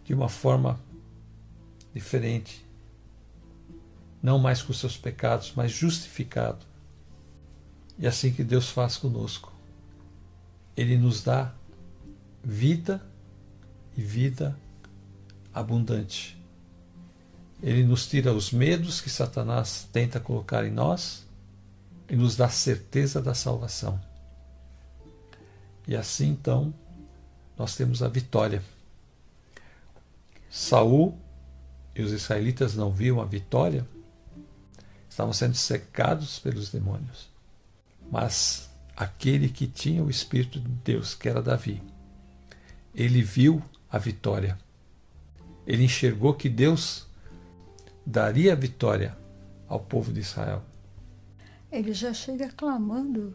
de 0.04 0.14
uma 0.14 0.30
forma 0.30 0.80
diferente, 1.92 2.64
não 4.22 4.38
mais 4.38 4.62
com 4.62 4.72
seus 4.72 4.96
pecados, 4.96 5.52
mas 5.54 5.72
justificado. 5.72 6.64
E 7.98 8.06
assim 8.06 8.32
que 8.32 8.42
Deus 8.42 8.70
faz 8.70 8.96
conosco. 8.96 9.52
Ele 10.74 10.96
nos 10.96 11.22
dá 11.22 11.54
vida 12.42 13.06
e 13.94 14.00
vida 14.00 14.58
abundante. 15.52 16.35
Ele 17.66 17.82
nos 17.82 18.06
tira 18.06 18.32
os 18.32 18.52
medos 18.52 19.00
que 19.00 19.10
Satanás 19.10 19.88
tenta 19.92 20.20
colocar 20.20 20.64
em 20.64 20.70
nós 20.70 21.26
e 22.08 22.14
nos 22.14 22.36
dá 22.36 22.48
certeza 22.48 23.20
da 23.20 23.34
salvação. 23.34 24.00
E 25.84 25.96
assim 25.96 26.28
então 26.28 26.72
nós 27.58 27.74
temos 27.74 28.04
a 28.04 28.08
vitória. 28.08 28.62
Saul 30.48 31.18
e 31.92 32.02
os 32.02 32.12
israelitas 32.12 32.76
não 32.76 32.92
viam 32.92 33.20
a 33.20 33.24
vitória, 33.24 33.84
estavam 35.10 35.32
sendo 35.32 35.56
secados 35.56 36.38
pelos 36.38 36.70
demônios. 36.70 37.28
Mas 38.12 38.70
aquele 38.96 39.48
que 39.48 39.66
tinha 39.66 40.04
o 40.04 40.08
Espírito 40.08 40.60
de 40.60 40.68
Deus, 40.68 41.16
que 41.16 41.28
era 41.28 41.42
Davi, 41.42 41.82
ele 42.94 43.22
viu 43.22 43.60
a 43.90 43.98
vitória. 43.98 44.56
Ele 45.66 45.82
enxergou 45.82 46.32
que 46.32 46.48
Deus 46.48 47.06
daria 48.06 48.54
vitória 48.54 49.16
ao 49.66 49.80
povo 49.80 50.12
de 50.12 50.20
Israel. 50.20 50.62
Ele 51.72 51.92
já 51.92 52.14
chega 52.14 52.48
clamando 52.56 53.34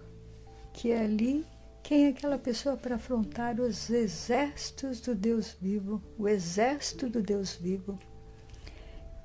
que 0.74 0.94
ali 0.94 1.46
quem 1.84 2.06
é 2.06 2.10
aquela 2.10 2.38
pessoa 2.38 2.78
para 2.78 2.96
afrontar 2.96 3.60
os 3.60 3.90
exércitos 3.90 5.02
do 5.02 5.14
Deus 5.14 5.58
vivo, 5.60 6.02
o 6.18 6.28
exército 6.28 7.10
do 7.10 7.22
Deus 7.22 7.56
vivo. 7.56 8.00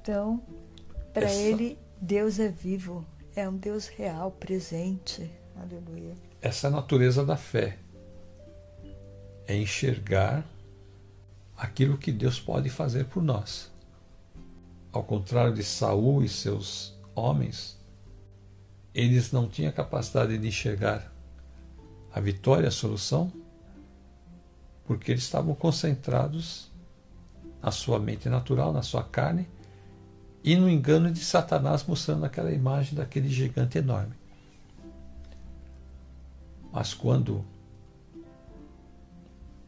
Então, 0.00 0.42
para 1.14 1.26
Essa... 1.26 1.40
ele, 1.40 1.78
Deus 2.00 2.40
é 2.40 2.48
vivo, 2.48 3.06
é 3.36 3.48
um 3.48 3.56
Deus 3.56 3.86
real, 3.86 4.32
presente. 4.32 5.30
Aleluia. 5.54 6.14
Essa 6.42 6.66
é 6.66 6.68
a 6.68 6.72
natureza 6.72 7.24
da 7.24 7.36
fé. 7.36 7.78
É 9.46 9.56
enxergar 9.56 10.44
aquilo 11.56 11.96
que 11.96 12.10
Deus 12.10 12.40
pode 12.40 12.68
fazer 12.68 13.04
por 13.04 13.22
nós. 13.22 13.70
Ao 14.96 15.04
contrário 15.04 15.52
de 15.52 15.62
Saul 15.62 16.24
e 16.24 16.28
seus 16.28 16.98
homens, 17.14 17.78
eles 18.94 19.30
não 19.30 19.46
tinham 19.46 19.70
capacidade 19.70 20.38
de 20.38 20.48
enxergar 20.48 21.12
a 22.10 22.18
vitória, 22.18 22.68
a 22.68 22.70
solução, 22.70 23.30
porque 24.86 25.12
eles 25.12 25.24
estavam 25.24 25.54
concentrados 25.54 26.72
na 27.60 27.70
sua 27.70 27.98
mente 27.98 28.26
natural, 28.30 28.72
na 28.72 28.80
sua 28.80 29.04
carne, 29.04 29.46
e 30.42 30.56
no 30.56 30.66
engano 30.66 31.12
de 31.12 31.22
Satanás 31.22 31.84
mostrando 31.84 32.24
aquela 32.24 32.50
imagem 32.50 32.94
daquele 32.94 33.28
gigante 33.28 33.76
enorme. 33.76 34.14
Mas 36.72 36.94
quando 36.94 37.44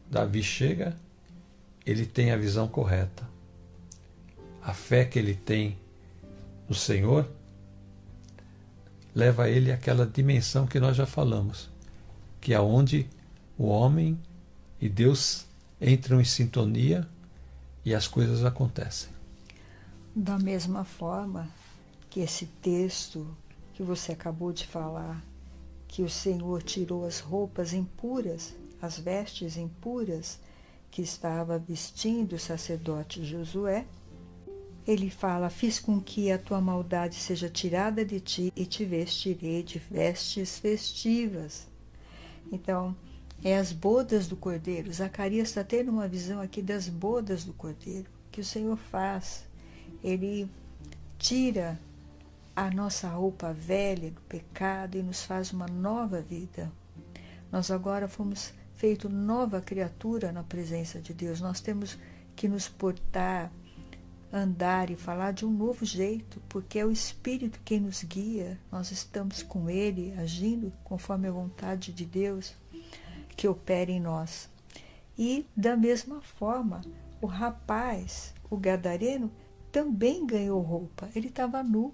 Davi 0.09 0.41
chega, 0.41 0.97
ele 1.85 2.07
tem 2.07 2.31
a 2.31 2.35
visão 2.37 2.67
correta. 2.67 3.29
A 4.69 4.73
fé 4.73 5.03
que 5.03 5.17
ele 5.17 5.33
tem 5.33 5.75
no 6.69 6.75
Senhor 6.75 7.27
leva 9.15 9.49
ele 9.49 9.71
àquela 9.71 10.05
dimensão 10.05 10.67
que 10.67 10.79
nós 10.79 10.95
já 10.95 11.07
falamos 11.07 11.71
que 12.39 12.53
é 12.53 12.61
onde 12.61 13.09
o 13.57 13.65
homem 13.65 14.15
e 14.79 14.87
Deus 14.87 15.47
entram 15.81 16.21
em 16.21 16.23
sintonia 16.23 17.09
e 17.83 17.95
as 17.95 18.07
coisas 18.07 18.45
acontecem. 18.45 19.09
Da 20.15 20.37
mesma 20.37 20.83
forma 20.83 21.49
que 22.07 22.19
esse 22.19 22.45
texto 22.61 23.25
que 23.73 23.81
você 23.81 24.11
acabou 24.11 24.53
de 24.53 24.67
falar, 24.67 25.19
que 25.87 26.03
o 26.03 26.09
Senhor 26.11 26.61
tirou 26.61 27.07
as 27.07 27.19
roupas 27.19 27.73
impuras, 27.73 28.55
as 28.79 28.99
vestes 28.99 29.57
impuras 29.57 30.37
que 30.91 31.01
estava 31.01 31.57
vestindo 31.57 32.33
o 32.33 32.39
sacerdote 32.39 33.25
Josué, 33.25 33.87
ele 34.89 35.11
fala: 35.11 35.51
Fiz 35.51 35.79
com 35.79 36.01
que 36.01 36.31
a 36.31 36.39
tua 36.39 36.59
maldade 36.59 37.13
seja 37.13 37.47
tirada 37.47 38.03
de 38.03 38.19
ti 38.19 38.51
e 38.55 38.65
te 38.65 38.83
vestirei 38.83 39.61
de 39.61 39.77
vestes 39.77 40.57
festivas. 40.57 41.67
Então, 42.51 42.95
é 43.43 43.55
as 43.55 43.71
bodas 43.71 44.27
do 44.27 44.35
cordeiro. 44.35 44.91
Zacarias 44.91 45.49
está 45.49 45.63
tendo 45.63 45.91
uma 45.91 46.07
visão 46.07 46.41
aqui 46.41 46.59
das 46.59 46.89
bodas 46.89 47.45
do 47.45 47.53
cordeiro 47.53 48.09
que 48.31 48.41
o 48.41 48.43
Senhor 48.43 48.77
faz. 48.77 49.45
Ele 50.03 50.49
tira 51.19 51.79
a 52.55 52.71
nossa 52.71 53.07
roupa 53.09 53.53
velha 53.53 54.09
do 54.09 54.21
pecado 54.21 54.97
e 54.97 55.03
nos 55.03 55.23
faz 55.23 55.53
uma 55.53 55.67
nova 55.67 56.19
vida. 56.19 56.71
Nós 57.51 57.69
agora 57.69 58.07
fomos 58.07 58.55
feito 58.73 59.07
nova 59.07 59.61
criatura 59.61 60.31
na 60.31 60.41
presença 60.41 60.99
de 60.99 61.13
Deus. 61.13 61.39
Nós 61.39 61.61
temos 61.61 61.95
que 62.35 62.47
nos 62.47 62.67
portar, 62.67 63.51
andar 64.31 64.89
e 64.89 64.95
falar 64.95 65.31
de 65.31 65.45
um 65.45 65.51
novo 65.51 65.85
jeito, 65.85 66.41
porque 66.47 66.79
é 66.79 66.85
o 66.85 66.91
Espírito 66.91 67.59
quem 67.65 67.79
nos 67.79 68.03
guia. 68.03 68.59
Nós 68.71 68.91
estamos 68.91 69.41
com 69.41 69.69
Ele, 69.69 70.13
agindo 70.17 70.71
conforme 70.83 71.27
a 71.27 71.31
vontade 71.31 71.91
de 71.91 72.05
Deus 72.05 72.53
que 73.35 73.47
opera 73.47 73.91
em 73.91 73.99
nós. 73.99 74.49
E 75.17 75.45
da 75.55 75.75
mesma 75.75 76.21
forma, 76.21 76.81
o 77.21 77.25
rapaz, 77.25 78.33
o 78.49 78.57
gadareno, 78.57 79.31
também 79.71 80.25
ganhou 80.25 80.61
roupa. 80.61 81.09
Ele 81.15 81.27
estava 81.27 81.63
nu 81.63 81.93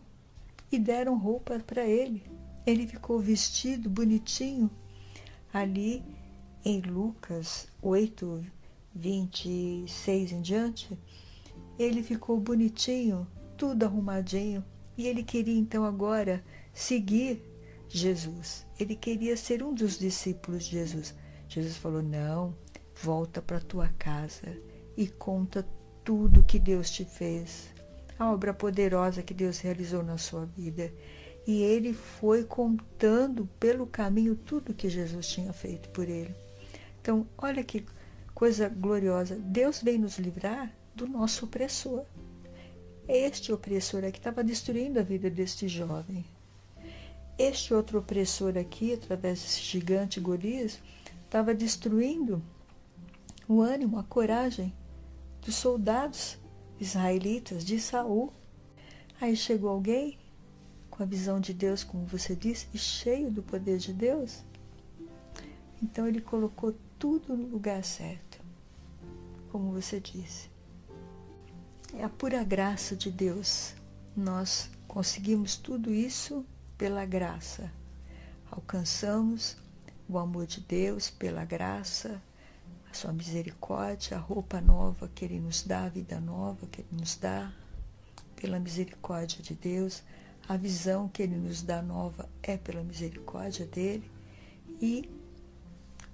e 0.72 0.80
deram 0.80 1.18
roupa 1.18 1.60
para 1.60 1.86
ele. 1.86 2.24
Ele 2.66 2.88
ficou 2.88 3.20
vestido 3.20 3.90
bonitinho 3.90 4.70
ali 5.54 6.04
em 6.64 6.82
Lucas 6.82 7.68
8, 7.82 8.44
26 8.94 10.32
em 10.32 10.42
diante 10.42 10.98
ele 11.78 12.02
ficou 12.02 12.40
bonitinho, 12.40 13.28
tudo 13.58 13.84
arrumadinho, 13.84 14.64
e 14.98 15.08
ele 15.08 15.24
queria 15.24 15.58
então 15.58 15.84
agora 15.84 16.44
seguir 16.74 17.42
Jesus. 17.90 18.66
Ele 18.80 18.96
queria 18.96 19.36
ser 19.36 19.62
um 19.62 19.74
dos 19.74 20.00
discípulos 20.00 20.66
de 20.66 20.72
Jesus. 20.72 21.14
Jesus 21.48 21.76
falou: 21.78 22.02
Não, 22.02 22.56
volta 23.02 23.42
para 23.42 23.60
tua 23.60 23.90
casa 24.00 24.58
e 24.96 25.08
conta 25.08 25.68
tudo 26.04 26.44
que 26.44 26.60
Deus 26.60 26.90
te 26.90 27.04
fez, 27.04 27.74
a 28.18 28.32
obra 28.32 28.54
poderosa 28.54 29.24
que 29.24 29.34
Deus 29.34 29.60
realizou 29.60 30.04
na 30.04 30.18
sua 30.18 30.46
vida. 30.46 30.94
E 31.48 31.62
ele 31.62 31.94
foi 31.94 32.44
contando 32.44 33.48
pelo 33.60 33.86
caminho 33.86 34.36
tudo 34.36 34.74
que 34.74 34.90
Jesus 34.90 35.28
tinha 35.28 35.54
feito 35.54 35.90
por 35.90 36.10
ele. 36.10 36.34
Então, 37.00 37.28
olha 37.38 37.64
que 37.64 37.86
coisa 38.34 38.68
gloriosa. 38.68 39.36
Deus 39.36 39.82
vem 39.82 40.00
nos 40.00 40.18
livrar 40.18 40.74
do 40.96 41.08
nosso 41.08 41.46
opressor. 41.46 42.06
Este 43.08 43.52
opressor 43.52 44.04
aqui 44.04 44.18
estava 44.18 44.44
destruindo 44.44 45.00
a 45.00 45.04
vida 45.04 45.30
deste 45.30 45.68
jovem. 45.68 46.26
Este 47.38 47.74
outro 47.74 48.00
opressor 48.00 48.58
aqui, 48.58 48.94
através 48.94 49.42
desse 49.42 49.62
gigante 49.62 50.20
Golias, 50.20 50.80
estava 51.26 51.54
destruindo 51.54 52.42
o 53.48 53.62
ânimo, 53.62 54.00
a 54.00 54.04
coragem 54.04 54.74
dos 55.42 55.56
soldados 55.56 56.38
israelitas 56.80 57.64
de 57.64 57.80
Saul. 57.80 58.32
Aí 59.20 59.36
chegou 59.36 59.70
alguém 59.70 60.18
com 60.90 61.04
a 61.04 61.06
visão 61.06 61.42
de 61.42 61.54
Deus, 61.54 61.84
como 61.84 62.06
você 62.06 62.36
disse, 62.36 62.68
e 62.74 62.78
cheio 62.78 63.30
do 63.30 63.44
poder 63.44 63.78
de 63.78 63.92
Deus. 63.92 64.44
Então 65.84 66.08
ele 66.08 66.22
colocou 66.22 66.74
tudo 66.98 67.36
no 67.36 67.48
lugar 67.48 67.84
certo, 67.84 68.40
como 69.52 69.72
você 69.72 70.00
disse. 70.00 70.55
É 71.98 72.04
a 72.04 72.10
pura 72.10 72.44
graça 72.44 72.94
de 72.94 73.10
Deus. 73.10 73.74
Nós 74.18 74.70
conseguimos 74.86 75.56
tudo 75.56 75.94
isso 75.94 76.46
pela 76.78 77.06
graça. 77.06 77.72
Alcançamos 78.52 79.56
o 80.08 80.18
amor 80.18 80.46
de 80.46 80.60
Deus 80.60 81.10
pela 81.10 81.46
graça, 81.46 82.22
a 82.92 82.94
sua 82.94 83.14
misericórdia, 83.14 84.18
a 84.18 84.20
roupa 84.20 84.60
nova 84.60 85.10
que 85.16 85.24
Ele 85.24 85.40
nos 85.40 85.64
dá, 85.64 85.86
a 85.86 85.90
vida 85.90 86.20
nova 86.20 86.68
que 86.68 86.82
Ele 86.82 87.00
nos 87.00 87.16
dá, 87.16 87.54
pela 88.36 88.60
misericórdia 88.60 89.42
de 89.42 89.54
Deus. 89.54 90.04
A 90.50 90.58
visão 90.58 91.08
que 91.08 91.24
Ele 91.24 91.38
nos 91.38 91.62
dá 91.62 91.82
nova 91.82 92.30
é 92.44 92.58
pela 92.58 92.84
misericórdia 92.84 93.66
dele. 93.66 94.12
E 94.82 95.10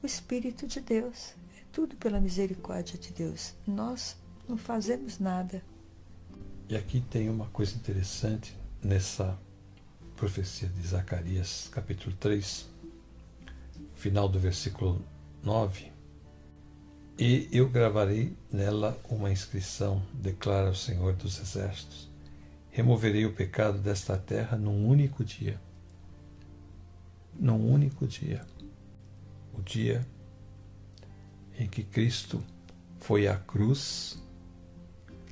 o 0.03 0.05
Espírito 0.05 0.67
de 0.67 0.79
Deus. 0.79 1.33
É 1.59 1.63
tudo 1.71 1.95
pela 1.95 2.21
misericórdia 2.21 2.99
de 2.99 3.11
Deus. 3.11 3.55
Nós 3.65 4.15
não 4.47 4.57
fazemos 4.57 5.17
nada. 5.17 5.70
E 6.71 6.75
aqui 6.77 7.01
tem 7.01 7.29
uma 7.29 7.47
coisa 7.47 7.75
interessante 7.75 8.55
nessa 8.81 9.37
profecia 10.15 10.69
de 10.69 10.87
Zacarias, 10.87 11.67
capítulo 11.69 12.15
3, 12.15 12.65
final 13.93 14.29
do 14.29 14.39
versículo 14.39 15.03
9. 15.43 15.91
E 17.19 17.49
eu 17.51 17.67
gravarei 17.67 18.33
nela 18.49 18.97
uma 19.09 19.29
inscrição, 19.29 20.01
declara 20.13 20.69
o 20.69 20.73
Senhor 20.73 21.11
dos 21.11 21.41
Exércitos. 21.41 22.09
Removerei 22.69 23.25
o 23.25 23.33
pecado 23.33 23.77
desta 23.77 24.17
terra 24.17 24.55
num 24.55 24.87
único 24.87 25.25
dia. 25.25 25.59
Num 27.37 27.69
único 27.69 28.07
dia. 28.07 28.45
O 29.53 29.61
dia 29.61 30.07
em 31.59 31.67
que 31.67 31.83
Cristo 31.83 32.41
foi 32.97 33.27
à 33.27 33.35
cruz, 33.35 34.23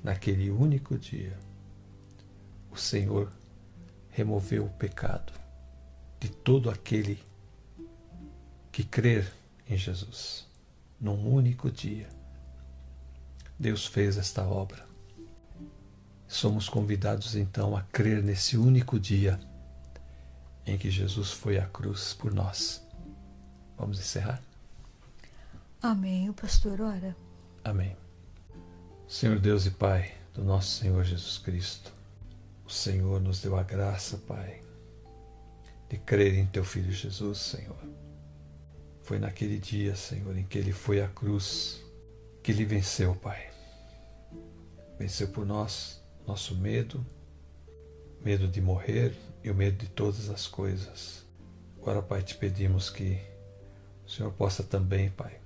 naquele 0.03 0.49
único 0.49 0.97
dia, 0.97 1.37
o 2.71 2.77
Senhor 2.77 3.31
removeu 4.09 4.65
o 4.65 4.69
pecado 4.69 5.33
de 6.19 6.29
todo 6.29 6.69
aquele 6.69 7.21
que 8.71 8.83
crer 8.83 9.31
em 9.67 9.77
Jesus. 9.77 10.47
Num 10.99 11.33
único 11.33 11.71
dia, 11.71 12.09
Deus 13.57 13.85
fez 13.85 14.17
esta 14.17 14.43
obra. 14.43 14.85
Somos 16.27 16.69
convidados 16.69 17.35
então 17.35 17.75
a 17.75 17.81
crer 17.81 18.21
nesse 18.21 18.57
único 18.57 18.99
dia 18.99 19.39
em 20.65 20.77
que 20.77 20.91
Jesus 20.91 21.31
foi 21.31 21.57
à 21.57 21.65
cruz 21.65 22.13
por 22.13 22.33
nós. 22.33 22.85
Vamos 23.77 23.99
encerrar? 23.99 24.41
Amém. 25.81 26.29
O 26.29 26.33
pastor 26.33 26.81
ora. 26.81 27.15
Amém. 27.63 27.95
Senhor 29.09 29.39
Deus 29.39 29.65
e 29.65 29.71
Pai 29.71 30.13
do 30.35 30.43
nosso 30.43 30.69
Senhor 30.79 31.03
Jesus 31.03 31.39
Cristo, 31.39 31.91
o 32.63 32.69
Senhor 32.69 33.19
nos 33.19 33.41
deu 33.41 33.57
a 33.57 33.63
graça, 33.63 34.19
Pai, 34.19 34.61
de 35.89 35.97
crer 35.97 36.35
em 36.35 36.45
Teu 36.45 36.63
Filho 36.63 36.91
Jesus, 36.91 37.39
Senhor. 37.39 37.75
Foi 39.01 39.17
naquele 39.17 39.57
dia, 39.57 39.95
Senhor, 39.95 40.37
em 40.37 40.43
que 40.43 40.59
Ele 40.59 40.71
foi 40.71 41.01
à 41.01 41.07
cruz, 41.07 41.83
que 42.43 42.51
Ele 42.51 42.63
venceu, 42.63 43.15
Pai. 43.15 43.49
Venceu 44.99 45.29
por 45.29 45.43
nós 45.43 45.99
nosso 46.27 46.55
medo, 46.55 47.03
medo 48.23 48.47
de 48.47 48.61
morrer 48.61 49.17
e 49.43 49.49
o 49.49 49.55
medo 49.55 49.75
de 49.75 49.87
todas 49.87 50.29
as 50.29 50.45
coisas. 50.45 51.25
Agora, 51.81 52.03
Pai, 52.03 52.21
te 52.21 52.35
pedimos 52.35 52.91
que 52.91 53.19
o 54.05 54.09
Senhor 54.11 54.31
possa 54.33 54.61
também, 54.61 55.09
Pai, 55.09 55.41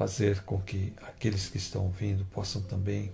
fazer 0.00 0.42
com 0.44 0.58
que 0.58 0.94
aqueles 1.02 1.50
que 1.50 1.58
estão 1.58 1.90
vindo 1.90 2.24
possam 2.24 2.62
também 2.62 3.12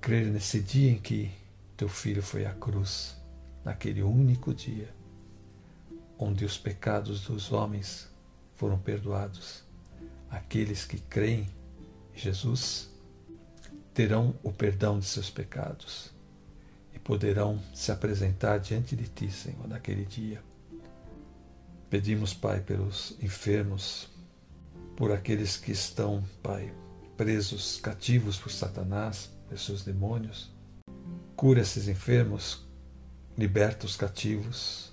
crer 0.00 0.28
nesse 0.28 0.60
dia 0.60 0.90
em 0.90 0.98
que 0.98 1.30
teu 1.76 1.90
filho 1.90 2.22
foi 2.22 2.46
à 2.46 2.54
cruz, 2.54 3.14
naquele 3.62 4.02
único 4.02 4.54
dia, 4.54 4.88
onde 6.18 6.46
os 6.46 6.56
pecados 6.56 7.26
dos 7.26 7.52
homens 7.52 8.08
foram 8.54 8.78
perdoados. 8.78 9.62
Aqueles 10.30 10.86
que 10.86 10.98
creem 10.98 11.46
em 12.14 12.18
Jesus 12.18 12.90
terão 13.92 14.34
o 14.42 14.50
perdão 14.50 14.98
de 14.98 15.04
seus 15.04 15.28
pecados 15.28 16.14
e 16.94 16.98
poderão 16.98 17.60
se 17.74 17.92
apresentar 17.92 18.56
diante 18.56 18.96
de 18.96 19.06
ti, 19.06 19.30
Senhor, 19.30 19.68
naquele 19.68 20.06
dia. 20.06 20.42
Pedimos, 21.90 22.32
Pai, 22.32 22.60
pelos 22.60 23.14
enfermos, 23.20 24.08
por 24.96 25.12
aqueles 25.12 25.56
que 25.56 25.72
estão, 25.72 26.24
Pai, 26.42 26.72
presos, 27.16 27.78
cativos 27.80 28.36
por 28.36 28.50
Satanás, 28.50 29.30
pelos 29.48 29.64
seus 29.64 29.82
demônios. 29.82 30.50
Cura 31.36 31.60
esses 31.60 31.88
enfermos, 31.88 32.64
liberta 33.36 33.86
os 33.86 33.96
cativos. 33.96 34.92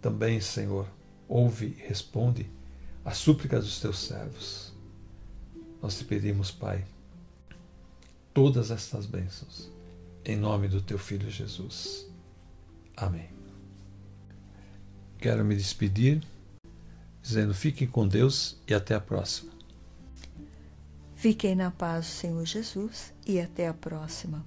Também, 0.00 0.40
Senhor, 0.40 0.88
ouve 1.28 1.76
e 1.78 1.86
responde 1.86 2.50
às 3.04 3.16
súplicas 3.16 3.64
dos 3.64 3.80
teus 3.80 3.98
servos. 3.98 4.72
Nós 5.82 5.98
te 5.98 6.04
pedimos, 6.04 6.50
Pai, 6.50 6.84
todas 8.34 8.70
estas 8.70 9.06
bênçãos, 9.06 9.70
em 10.24 10.36
nome 10.36 10.68
do 10.68 10.80
teu 10.80 10.98
Filho 10.98 11.30
Jesus. 11.30 12.06
Amém. 12.96 13.30
Quero 15.18 15.44
me 15.44 15.54
despedir 15.54 16.22
dizendo: 17.22 17.54
fiquem 17.54 17.86
com 17.86 18.06
Deus 18.06 18.56
e 18.66 18.74
até 18.74 18.94
a 18.94 19.00
próxima. 19.00 19.50
Fiquem 21.14 21.54
na 21.54 21.70
paz 21.70 22.06
Senhor 22.06 22.44
Jesus 22.46 23.12
e 23.26 23.40
até 23.40 23.68
a 23.68 23.74
próxima. 23.74 24.44